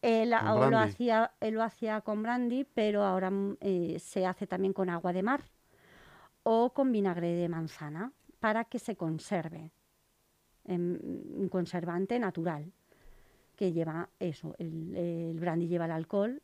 Él, 0.01 0.33
¿Con 0.37 0.47
o 0.49 0.69
lo 0.69 0.79
hacía, 0.79 1.31
él 1.39 1.53
lo 1.53 1.63
hacía 1.63 2.01
con 2.01 2.23
brandy, 2.23 2.65
pero 2.65 3.03
ahora 3.03 3.31
mm, 3.31 3.57
eh, 3.61 3.97
se 3.99 4.25
hace 4.25 4.47
también 4.47 4.73
con 4.73 4.89
agua 4.89 5.13
de 5.13 5.23
mar 5.23 5.43
o 6.43 6.73
con 6.73 6.91
vinagre 6.91 7.33
de 7.35 7.47
manzana 7.47 8.11
para 8.39 8.65
que 8.65 8.79
se 8.79 8.95
conserve. 8.95 9.71
Em, 10.65 10.97
un 11.35 11.49
conservante 11.49 12.19
natural 12.19 12.71
que 13.55 13.71
lleva 13.71 14.09
eso, 14.19 14.55
el, 14.57 14.95
el 14.95 15.39
brandy 15.39 15.67
lleva 15.67 15.85
el 15.85 15.91
alcohol 15.91 16.41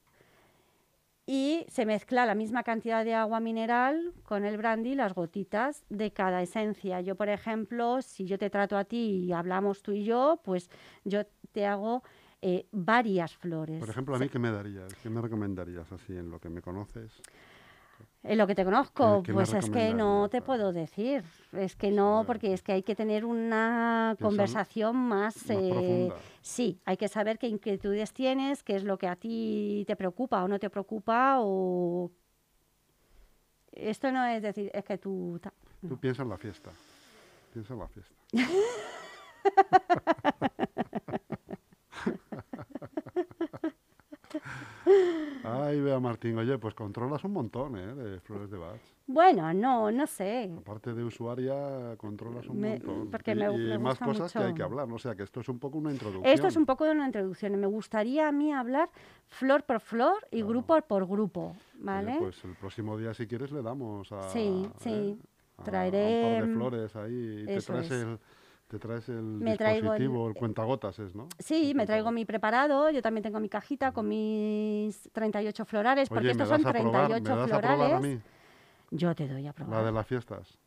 y 1.29 1.65
se 1.67 1.85
mezcla 1.85 2.25
la 2.25 2.35
misma 2.35 2.63
cantidad 2.63 3.03
de 3.03 3.13
agua 3.13 3.41
mineral 3.41 4.13
con 4.23 4.45
el 4.45 4.55
brandy, 4.55 4.95
las 4.95 5.13
gotitas 5.13 5.83
de 5.89 6.11
cada 6.11 6.41
esencia. 6.41 7.01
Yo, 7.01 7.15
por 7.15 7.27
ejemplo, 7.27 8.01
si 8.01 8.25
yo 8.25 8.37
te 8.37 8.49
trato 8.49 8.77
a 8.77 8.85
ti 8.85 9.25
y 9.25 9.33
hablamos 9.33 9.83
tú 9.83 9.91
y 9.91 10.05
yo, 10.05 10.39
pues 10.43 10.69
yo 11.03 11.25
te 11.51 11.65
hago 11.65 12.01
eh, 12.41 12.65
varias 12.71 13.35
flores. 13.35 13.79
Por 13.79 13.89
ejemplo, 13.89 14.15
a 14.15 14.19
mí, 14.19 14.29
¿qué 14.29 14.39
me 14.39 14.51
darías? 14.51 14.93
¿Qué 15.03 15.09
me 15.09 15.19
recomendarías 15.19 15.91
así 15.91 16.15
en 16.15 16.31
lo 16.31 16.39
que 16.39 16.49
me 16.49 16.61
conoces? 16.61 17.21
En 18.23 18.37
lo 18.37 18.47
que 18.47 18.55
te 18.55 18.65
conozco, 18.65 19.21
¿Qué- 19.21 19.27
qué 19.27 19.31
me 19.31 19.35
pues 19.45 19.53
es 19.53 19.69
que 19.69 19.93
no 19.93 20.27
te 20.29 20.41
puedo 20.41 20.73
decir. 20.73 21.23
Es 21.53 21.75
que 21.75 21.91
no, 21.91 22.23
porque 22.27 22.53
es 22.53 22.61
que 22.61 22.73
hay 22.73 22.83
que 22.83 22.95
tener 22.95 23.23
una 23.23 24.17
conversación 24.19 24.95
más... 24.97 25.37
Más 25.47 25.49
eh, 25.49 26.11
sí, 26.41 26.81
hay 26.83 26.97
que 26.97 27.07
saber 27.07 27.39
qué 27.39 27.47
inquietudes 27.47 28.11
tienes, 28.13 28.63
qué 28.63 28.75
es 28.75 28.83
lo 28.83 28.97
que 28.97 29.07
a 29.07 29.15
ti 29.15 29.85
te 29.87 29.95
preocupa 29.95 30.43
o 30.43 30.47
no 30.47 30.59
te 30.59 30.69
preocupa 30.69 31.37
o... 31.39 32.11
Esto 33.71 34.11
no 34.11 34.25
es 34.25 34.41
decir, 34.41 34.71
es 34.73 34.83
que 34.83 34.97
tú... 34.97 35.39
ta- 35.41 35.53
Tú 35.81 35.89
no. 35.89 36.01
piensa 36.01 36.23
en 36.23 36.29
la 36.29 36.37
fiesta. 36.37 36.71
Piensa 37.53 37.73
en 37.75 37.79
la 37.79 37.87
fiesta. 37.87 38.15
Ay, 45.43 45.79
Bea 45.81 45.99
Martín, 45.99 46.37
oye, 46.37 46.57
pues 46.57 46.73
controlas 46.73 47.23
un 47.23 47.31
montón, 47.33 47.77
¿eh? 47.77 47.93
De 47.95 48.19
flores 48.19 48.49
de 48.49 48.57
Bach. 48.57 48.79
Bueno, 49.05 49.53
no, 49.53 49.91
no 49.91 50.05
sé. 50.07 50.51
Aparte 50.57 50.93
de 50.93 51.03
usuaria, 51.03 51.95
controlas 51.97 52.47
un 52.47 52.59
Me- 52.59 52.71
montón. 52.79 53.09
porque 53.11 53.31
y, 53.31 53.35
me- 53.35 53.53
y 53.53 53.57
me 53.57 53.79
más 53.79 53.97
cosas 53.99 54.33
que 54.33 54.39
hay 54.39 54.53
que 54.53 54.63
hablar, 54.63 54.91
o 54.91 54.99
sea, 54.99 55.15
que 55.15 55.23
esto 55.23 55.39
es 55.39 55.47
un 55.49 55.59
poco 55.59 55.77
una 55.77 55.91
introducción. 55.91 56.33
Esto 56.33 56.47
es 56.47 56.55
un 56.57 56.65
poco 56.65 56.83
de 56.85 56.91
una 56.91 57.05
introducción. 57.05 57.55
Me 57.55 57.67
gustaría 57.67 58.27
a 58.27 58.31
mí 58.31 58.51
hablar 58.51 58.89
flor 59.27 59.63
por 59.63 59.79
flor 59.79 60.15
y 60.31 60.37
Claro. 60.37 60.47
grupo 60.49 60.81
por 60.81 61.07
grupo, 61.07 61.41
Oye, 61.51 61.55
¿vale? 61.79 62.15
pues 62.19 62.43
el 62.43 62.55
próximo 62.55 62.97
día, 62.97 63.13
si 63.13 63.27
quieres, 63.27 63.51
le 63.51 63.61
damos 63.61 64.11
a. 64.11 64.29
Sí, 64.29 64.65
¿eh? 64.65 64.69
sí. 64.79 65.19
a- 65.57 65.63
Traeré, 65.63 66.23
un 66.23 66.35
par 66.37 66.41
de 66.45 66.51
mm, 66.51 66.55
flores 66.55 66.95
ahí 66.97 67.39
y 67.43 67.45
te 67.45 67.61
traes 67.61 67.85
es. 67.85 67.91
el. 67.91 68.19
Te 68.67 68.79
traes 68.79 69.07
el 69.07 69.21
Me 69.23 69.55
traigo 69.55 69.93
el- 69.93 69.99
dispositivo, 70.01 70.27
el, 70.27 70.33
cuentagotas 70.35 70.99
es, 70.99 71.15
¿no? 71.15 71.29
Sí, 71.39 71.73
me 71.73 71.85
traigo 71.85 72.11
mi 72.11 72.25
preparado, 72.25 72.89
yo 72.89 73.01
también 73.01 73.23
tengo 73.23 73.39
mi 73.39 73.47
cajita 73.47 73.93
con 73.93 74.09
mis 74.09 75.09
38 75.13 75.63
florales, 75.65 76.09
porque 76.09 76.27
Oye, 76.27 76.35
¿me 76.35 76.43
estos 76.43 76.49
son 76.49 76.67
a 76.67 76.73
probar? 76.73 77.09
¿Me 77.09 77.21
38 77.21 77.35
das 77.35 77.51
a 77.51 77.59
probar 77.59 77.65
a 77.65 77.75
florales. 77.87 78.15
mí? 78.15 78.21
Yo 78.91 79.15
te 79.15 79.27
doy 79.27 79.47
a 79.47 79.53
probar. 79.53 79.79
La 79.79 79.85
de 79.85 79.91
las 79.93 80.05
fiestas. 80.05 80.57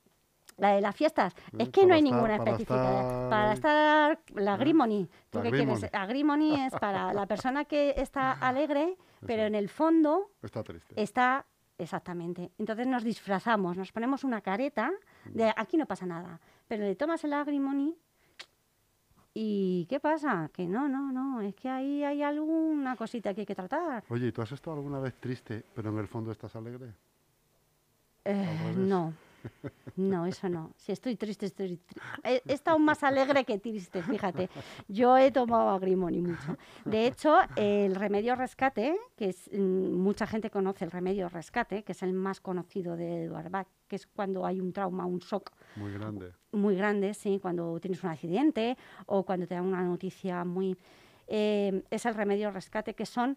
La 0.56 0.70
de 0.74 0.80
las 0.80 0.96
fiestas. 0.96 1.34
Es 1.58 1.68
Eh, 1.68 1.70
que 1.70 1.82
no 1.82 1.88
para 1.88 1.94
hay 1.96 2.00
estar- 2.00 2.02
ninguna 2.14 2.36
para 2.38 2.50
específica. 2.52 2.74
estar 3.00 3.30
Para 3.30 3.48
ahí. 3.48 3.54
estar 3.54 4.18
la 4.34 4.54
¿Eh? 4.54 4.58
Grimony. 4.58 5.08
¿Tú 5.28 5.38
La 5.38 5.44
qué 5.44 5.50
quieres? 5.50 5.66
Grimony. 5.80 5.90
La 5.92 6.06
Grimony 6.06 6.54
es 6.66 6.72
para 6.74 7.12
la 7.12 7.26
persona 7.26 7.64
que 7.66 7.94
está 7.98 8.32
alegre, 8.40 8.96
pero 9.26 9.42
en 9.42 9.54
el 9.54 9.68
fondo 9.68 10.30
Está 10.42 10.62
triste. 10.62 10.94
está 11.00 11.44
exactamente. 11.78 12.50
Entonces 12.58 12.86
nos 12.86 13.04
disfrazamos, 13.04 13.76
nos 13.76 13.92
ponemos 13.92 14.24
una 14.24 14.40
careta 14.40 14.90
de 15.24 15.52
aquí 15.56 15.76
no 15.78 15.86
pasa 15.86 16.04
nada, 16.04 16.38
pero 16.70 16.84
le 16.84 16.94
tomas 16.94 17.24
el 17.24 17.32
Agrimony 17.32 17.96
y 19.34 19.86
¿qué 19.86 19.98
pasa? 19.98 20.48
Que 20.52 20.68
no, 20.68 20.88
no, 20.88 21.10
no, 21.10 21.40
es 21.40 21.52
que 21.56 21.68
ahí 21.68 22.04
hay 22.04 22.22
alguna 22.22 22.94
cosita 22.94 23.34
que 23.34 23.40
hay 23.40 23.46
que 23.46 23.56
tratar. 23.56 24.04
Oye, 24.08 24.28
¿y 24.28 24.32
tú 24.32 24.40
has 24.40 24.52
estado 24.52 24.76
alguna 24.76 25.00
vez 25.00 25.14
triste, 25.14 25.64
pero 25.74 25.90
en 25.90 25.98
el 25.98 26.06
fondo 26.06 26.30
estás 26.30 26.54
alegre? 26.54 26.94
Eh, 28.24 28.72
no, 28.76 29.12
no, 29.96 30.26
eso 30.26 30.48
no. 30.48 30.72
Si 30.76 30.92
estoy 30.92 31.16
triste, 31.16 31.46
estoy 31.46 31.66
triste. 31.76 31.94
He, 32.24 32.42
he 32.46 32.52
estado 32.52 32.78
más 32.78 33.02
alegre 33.02 33.44
que 33.44 33.58
triste, 33.58 34.02
fíjate. 34.02 34.48
Yo 34.88 35.16
he 35.18 35.30
tomado 35.30 35.70
agrimoni 35.70 36.20
mucho. 36.22 36.56
De 36.84 37.06
hecho, 37.06 37.36
el 37.56 37.94
remedio 37.94 38.34
rescate, 38.36 38.96
que 39.16 39.30
es, 39.30 39.50
mm, 39.52 39.92
mucha 39.92 40.26
gente 40.26 40.50
conoce 40.50 40.84
el 40.84 40.90
remedio 40.90 41.28
rescate, 41.28 41.82
que 41.82 41.92
es 41.92 42.02
el 42.02 42.12
más 42.12 42.40
conocido 42.40 42.96
de 42.96 43.24
Eduard 43.24 43.50
Bach, 43.50 43.68
que 43.88 43.96
es 43.96 44.06
cuando 44.06 44.46
hay 44.46 44.60
un 44.60 44.72
trauma, 44.72 45.04
un 45.06 45.18
shock 45.18 45.50
Muy 45.76 45.92
grande. 45.92 46.32
muy 46.52 46.76
grande, 46.76 47.14
sí, 47.14 47.38
cuando 47.40 47.78
tienes 47.80 48.02
un 48.02 48.10
accidente 48.10 48.76
o 49.06 49.24
cuando 49.24 49.46
te 49.46 49.54
dan 49.54 49.66
una 49.66 49.82
noticia 49.82 50.44
muy... 50.44 50.76
eh, 51.26 51.82
es 51.90 52.06
el 52.06 52.14
remedio 52.14 52.50
rescate, 52.50 52.94
que 52.94 53.06
son 53.06 53.36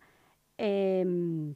eh, 0.58 1.54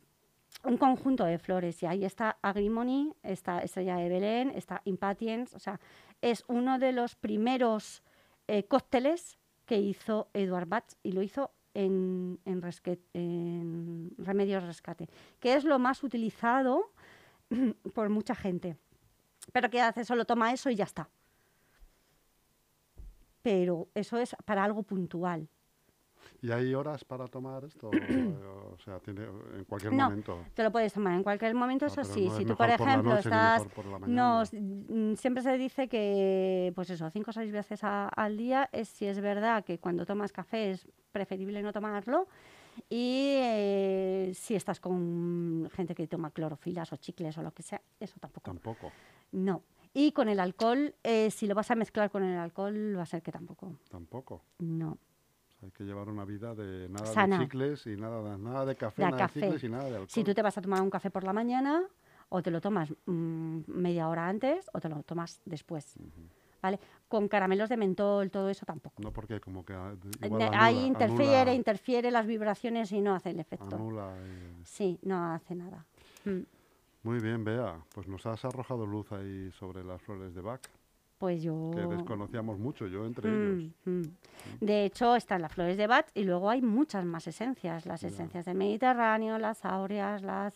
un 0.68 0.78
conjunto 0.78 1.24
de 1.24 1.40
flores. 1.40 1.82
Y 1.82 1.86
ahí 1.86 2.04
está 2.04 2.38
Agrimony, 2.42 3.16
está 3.24 3.60
Estrella 3.60 3.96
de 3.96 4.10
Belén, 4.10 4.52
está 4.54 4.82
Impatiens. 4.84 5.54
O 5.54 5.60
sea, 5.60 5.80
es 6.22 6.44
uno 6.48 6.78
de 6.78 6.92
los 6.92 7.16
primeros 7.16 8.04
eh, 8.48 8.64
cócteles 8.64 9.38
que 9.66 9.78
hizo 9.78 10.30
Eduard 10.34 10.68
Bach 10.68 10.86
y 11.04 11.14
lo 11.14 11.22
hizo 11.22 11.52
en, 11.74 12.40
en, 12.46 14.12
Remedios 14.18 14.64
Rescate, 14.64 15.08
que 15.40 15.54
es 15.54 15.64
lo 15.64 15.80
más 15.80 16.04
utilizado 16.04 16.92
por 17.94 18.10
mucha 18.10 18.36
gente. 18.36 18.78
Pero 19.54 19.70
¿qué 19.70 19.82
hace? 19.82 20.04
Solo 20.04 20.26
toma 20.26 20.52
eso 20.52 20.70
y 20.70 20.76
ya 20.76 20.84
está. 20.84 21.10
Pero 23.42 23.88
eso 23.96 24.18
es 24.18 24.36
para 24.44 24.66
algo 24.66 24.84
puntual. 24.84 25.48
¿Y 26.42 26.52
hay 26.52 26.74
horas 26.74 27.04
para 27.04 27.28
tomar 27.28 27.64
esto? 27.66 27.90
o 28.74 28.78
sea, 28.84 29.00
tiene 29.00 29.24
en 29.56 29.64
cualquier 29.66 29.94
No, 29.94 30.06
momento. 30.06 30.46
Te 30.54 30.64
lo 30.64 30.72
puedes 30.72 30.94
tomar 30.94 31.14
en 31.14 31.24
cualquier 31.24 31.54
momento, 31.56 31.86
Ah, 31.86 31.90
eso 31.90 32.04
sí. 32.04 32.26
no 32.28 32.36
si 32.38 32.44
tú, 32.44 32.50
por 32.50 32.58
por 32.58 32.68
la 32.68 32.76
ejemplo, 32.76 33.14
ni 33.14 33.20
estás... 33.20 33.68
por 33.68 34.08
No, 34.10 34.44
mm, 34.52 35.14
siempre 35.16 35.44
se 35.44 35.58
dice 35.58 35.88
que, 35.88 36.72
pues 36.76 36.90
eso, 36.90 37.10
cinco 37.10 37.32
o 37.32 37.34
seis 37.34 37.52
veces 37.52 37.84
a- 37.84 38.08
al 38.10 38.38
día 38.38 38.70
es 38.72 38.88
si 38.90 39.06
es 39.06 39.20
verdad 39.20 39.64
que 39.64 39.80
cuando 39.80 40.06
tomas 40.06 40.32
café 40.32 40.72
es 40.72 40.88
preferible 41.12 41.62
no 41.64 41.74
tomarlo 41.74 42.28
y 42.90 43.38
eh, 43.40 44.32
si 44.36 44.56
estás 44.56 44.80
con 44.80 45.68
gente 45.74 45.96
que 45.96 46.08
toma 46.08 46.30
clorofilas 46.32 46.94
o 46.94 46.98
chicles 46.98 47.38
o 47.38 47.42
lo 47.42 47.52
que 47.52 47.64
sea, 47.64 47.82
eso 48.00 48.20
tampoco. 48.20 48.46
Tampoco, 48.52 48.92
No. 49.32 49.64
Y 49.94 50.12
con 50.12 50.30
el 50.30 50.40
alcohol, 50.40 50.94
eh, 51.04 51.32
si 51.32 51.48
lo 51.48 51.56
vas 51.56 51.72
a 51.72 51.76
mezclar 51.76 52.12
con 52.12 52.24
el 52.24 52.38
alcohol, 52.38 52.96
va 52.96 53.02
a 53.02 53.06
ser 53.08 53.24
que 53.24 53.32
tampoco. 53.32 53.80
tampoco. 53.90 54.44
No. 54.60 55.00
Hay 55.64 55.72
que 55.72 55.84
llevar 55.84 56.08
una 56.08 56.24
vida 56.24 56.54
de 56.54 56.88
nada 56.90 57.06
Sana. 57.08 57.40
de 57.40 57.46
chicles 57.46 57.88
y 57.88 57.96
nada, 57.96 58.22
de- 58.22 58.38
nada 58.38 58.66
de 58.66 58.76
café, 58.76 59.02
De 59.02 59.10
nada 59.12 59.18
café. 59.24 59.40
de 59.40 59.46
chicles 59.48 59.64
y 59.64 59.70
nada 59.70 59.84
de 59.86 59.90
alcohol. 59.92 60.10
Si 60.10 60.24
tú 60.24 60.34
te 60.34 60.42
vas 60.42 60.58
a 60.58 60.62
tomar 60.62 60.82
un 60.82 60.90
café 60.90 61.10
por 61.10 61.24
la 61.24 61.34
mañana, 61.34 61.84
o 62.30 62.42
te 62.44 62.52
lo 62.52 62.62
tomas 62.62 62.94
mm, 63.06 63.60
media 63.68 64.08
hora 64.10 64.28
antes, 64.28 64.70
o 64.74 64.80
te 64.80 64.90
lo 64.90 65.02
tomas 65.04 65.42
después. 65.46 65.96
¿Vale? 66.62 66.80
Con 67.08 67.28
caramelos 67.28 67.70
de 67.70 67.78
mentol, 67.78 68.30
todo 68.30 68.50
eso 68.50 68.66
tampoco. 68.66 69.02
No 69.02 69.12
porque 69.12 69.40
como 69.40 69.64
que 69.66 69.74
ah, 69.74 69.94
Eh, 69.94 70.26
igual 70.26 70.40
ne- 70.40 70.46
anula, 70.48 70.64
Ahí 70.66 70.86
interfiere, 70.86 71.42
anula- 71.52 71.54
interfiere 71.56 72.12
las 72.12 72.28
vibraciones 72.28 72.92
y 72.92 73.02
no 73.02 73.16
hace 73.16 73.30
el 73.32 73.40
efecto. 73.40 73.76
anula, 73.76 74.14
eh. 74.20 74.54
Sí, 74.64 75.00
no 75.04 75.34
hace 75.34 75.56
nada. 75.56 75.86
Mm, 76.26 76.42
Muy 77.04 77.20
bien, 77.20 77.44
Bea. 77.44 77.80
Pues 77.96 78.08
nos 78.08 78.26
has 78.26 78.44
arrojado 78.44 78.86
luz 78.86 79.12
ahí 79.14 79.50
sobre 79.52 79.84
las 79.84 80.02
flores 80.02 80.34
de 80.36 80.42
Bach, 80.42 80.62
Pues 81.18 81.42
yo... 81.42 81.72
que 81.74 81.82
desconocíamos 81.88 82.60
mucho, 82.60 82.86
yo 82.88 83.06
entre 83.06 83.30
Mm, 83.30 83.60
ellos. 83.60 83.74
mm. 83.86 84.02
De 84.66 84.86
hecho, 84.86 85.16
están 85.16 85.42
las 85.42 85.52
flores 85.52 85.76
de 85.78 85.88
Bach 85.88 86.06
y 86.14 86.24
luego 86.24 86.50
hay 86.50 86.62
muchas 86.62 87.06
más 87.06 87.26
esencias. 87.28 87.86
Las 87.88 88.04
esencias 88.04 88.46
del 88.46 88.56
Mediterráneo, 88.56 89.40
las 89.40 89.66
áureas, 89.66 90.22
las 90.22 90.56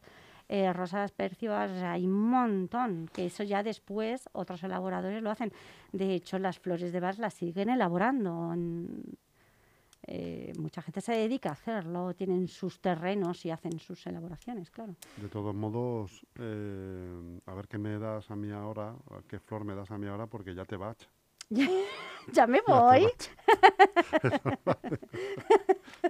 eh, 0.49 0.71
rosas 0.73 1.11
percias, 1.13 1.71
o 1.71 1.75
sea, 1.75 1.93
hay 1.93 2.05
un 2.05 2.29
montón. 2.29 3.09
Que 3.13 3.25
eso 3.25 3.43
ya 3.43 3.63
después 3.63 4.29
otros 4.33 4.61
elaboradores 4.63 5.23
lo 5.23 5.31
hacen. 5.31 5.51
De 5.93 6.13
hecho, 6.13 6.37
las 6.39 6.59
flores 6.59 6.91
de 6.91 6.99
Bach 6.99 7.17
las 7.17 7.33
siguen 7.33 7.69
elaborando. 7.69 8.53
en- 8.53 9.01
eh, 10.07 10.51
mucha 10.57 10.81
gente 10.81 10.99
se 11.01 11.13
dedica 11.13 11.49
a 11.49 11.53
hacerlo, 11.53 12.13
tienen 12.15 12.47
sus 12.47 12.79
terrenos 12.81 13.45
y 13.45 13.51
hacen 13.51 13.79
sus 13.79 14.05
elaboraciones, 14.07 14.69
claro. 14.71 14.95
De 15.17 15.29
todos 15.29 15.53
modos, 15.55 16.25
eh, 16.39 17.39
a 17.45 17.53
ver 17.53 17.67
qué 17.67 17.77
me 17.77 17.97
das 17.99 18.29
a 18.31 18.35
mí 18.35 18.51
ahora, 18.51 18.95
a 19.11 19.21
qué 19.27 19.39
flor 19.39 19.63
me 19.63 19.75
das 19.75 19.91
a 19.91 19.97
mí 19.97 20.07
ahora, 20.07 20.27
porque 20.27 20.55
ya 20.55 20.65
te 20.65 20.75
Bach. 20.77 20.97
ya 22.31 22.47
me 22.47 22.61
voy, 22.65 23.07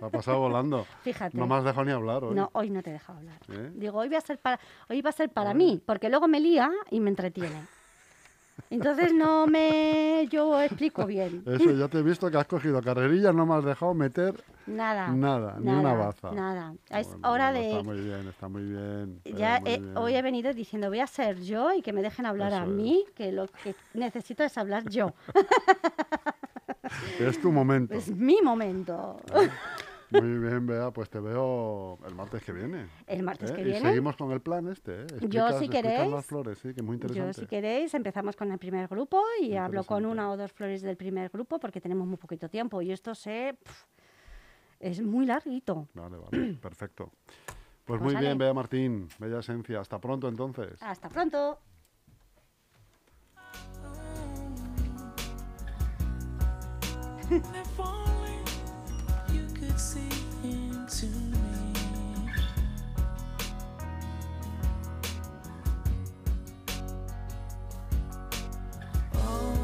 ha 0.01 0.09
pasado 0.09 0.39
volando. 0.39 0.85
fíjate. 1.03 1.37
No 1.37 1.47
me 1.47 1.55
has 1.55 1.63
dejado 1.63 1.85
ni 1.85 1.91
hablar 1.91 2.23
hoy. 2.23 2.35
No, 2.35 2.49
hoy 2.53 2.69
no 2.69 2.81
te 2.83 2.89
he 2.91 2.93
dejado 2.93 3.19
hablar. 3.19 3.39
¿eh? 3.49 3.71
Digo, 3.75 3.97
hoy, 3.99 4.07
voy 4.07 4.17
a 4.17 4.21
ser 4.21 4.39
para, 4.39 4.59
hoy 4.89 5.01
va 5.01 5.09
a 5.09 5.13
ser 5.13 5.29
para 5.29 5.51
Ah. 5.51 5.55
mí, 5.55 5.81
porque 5.85 6.09
luego 6.09 6.27
me 6.27 6.39
lía 6.39 6.69
y 6.91 6.99
me 6.99 7.09
entretiene. 7.09 7.65
Entonces 8.69 9.13
no 9.13 9.47
me 9.47 10.27
yo 10.29 10.61
explico 10.61 11.05
bien. 11.05 11.43
Eso, 11.45 11.71
ya 11.71 11.87
te 11.87 11.99
he 11.99 12.03
visto 12.03 12.29
que 12.31 12.37
has 12.37 12.47
cogido 12.47 12.81
carrerilla, 12.81 13.33
no 13.33 13.45
me 13.45 13.55
has 13.55 13.65
dejado 13.65 13.93
meter 13.93 14.33
Nada. 14.67 15.09
nada, 15.09 15.57
ni 15.59 15.71
una 15.71 15.93
baza. 15.93 16.31
Nada. 16.31 16.73
Es 16.89 17.07
Bueno, 17.09 17.29
hora 17.29 17.51
bueno, 17.51 17.65
Está 17.65 17.77
de. 17.77 17.83
muy 17.83 17.99
bien, 18.01 18.27
está 18.27 18.47
muy 18.47 18.63
bien. 18.63 19.21
Ya 19.37 19.59
muy 19.59 19.71
he- 19.71 19.79
bien. 19.79 19.97
hoy 19.97 20.15
he 20.15 20.21
venido 20.21 20.53
diciendo, 20.53 20.87
voy 20.89 20.99
a 20.99 21.07
ser 21.07 21.41
yo 21.41 21.73
y 21.73 21.81
que 21.81 21.91
me 21.93 22.01
dejen 22.01 22.25
hablar 22.25 22.53
a 22.53 22.63
es. 22.63 22.69
mí, 22.69 23.03
que 23.15 23.31
lo 23.31 23.47
que 23.47 23.75
necesito 23.93 24.43
es 24.43 24.57
hablar 24.57 24.87
yo. 24.89 25.13
Es 27.19 27.39
tu 27.39 27.51
momento. 27.51 27.93
Es 27.93 28.09
mi 28.13 28.41
momento. 28.41 29.17
Muy 30.11 30.37
bien, 30.39 30.65
Bea, 30.67 30.91
pues 30.91 31.09
te 31.09 31.19
veo 31.19 31.97
el 32.05 32.13
martes 32.15 32.43
que 32.43 32.51
viene. 32.51 32.87
El 33.07 33.23
martes 33.23 33.51
¿eh? 33.51 33.55
que 33.55 33.61
Y 33.61 33.65
viene. 33.65 33.79
seguimos 33.81 34.17
con 34.17 34.31
el 34.31 34.41
plan 34.41 34.67
este, 34.67 35.03
¿eh? 35.03 35.07
Yo, 35.29 35.57
si 35.57 35.69
queréis, 35.69 36.11
las 36.11 36.25
flores, 36.25 36.57
sí, 36.57 36.73
que 36.73 36.81
es 36.81 36.83
muy 36.85 36.99
Yo, 36.99 37.31
si 37.33 37.47
queréis, 37.47 37.93
empezamos 37.93 38.35
con 38.35 38.51
el 38.51 38.57
primer 38.59 38.87
grupo 38.87 39.21
y 39.41 39.55
hablo 39.55 39.83
con 39.85 40.05
una 40.05 40.29
o 40.31 40.37
dos 40.37 40.51
flores 40.51 40.81
del 40.81 40.97
primer 40.97 41.29
grupo 41.29 41.59
porque 41.59 41.79
tenemos 41.79 42.05
muy 42.07 42.17
poquito 42.17 42.49
tiempo 42.49 42.81
y 42.81 42.91
esto 42.91 43.15
se, 43.15 43.57
es 44.79 45.01
muy 45.01 45.25
larguito. 45.25 45.87
Vale, 45.93 46.17
vale, 46.17 46.53
perfecto. 46.61 47.11
Pues 47.85 47.99
Pues 47.99 48.01
muy 48.01 48.15
bien. 48.15 48.37
Bea 48.37 48.53
Martín, 48.53 49.07
bella 49.17 49.39
esencia. 49.39 49.79
Hasta 49.79 49.99
pronto 49.99 50.27
entonces. 50.27 50.81
Hasta 50.81 51.09
pronto. 51.09 51.59
Oh. 69.13 69.60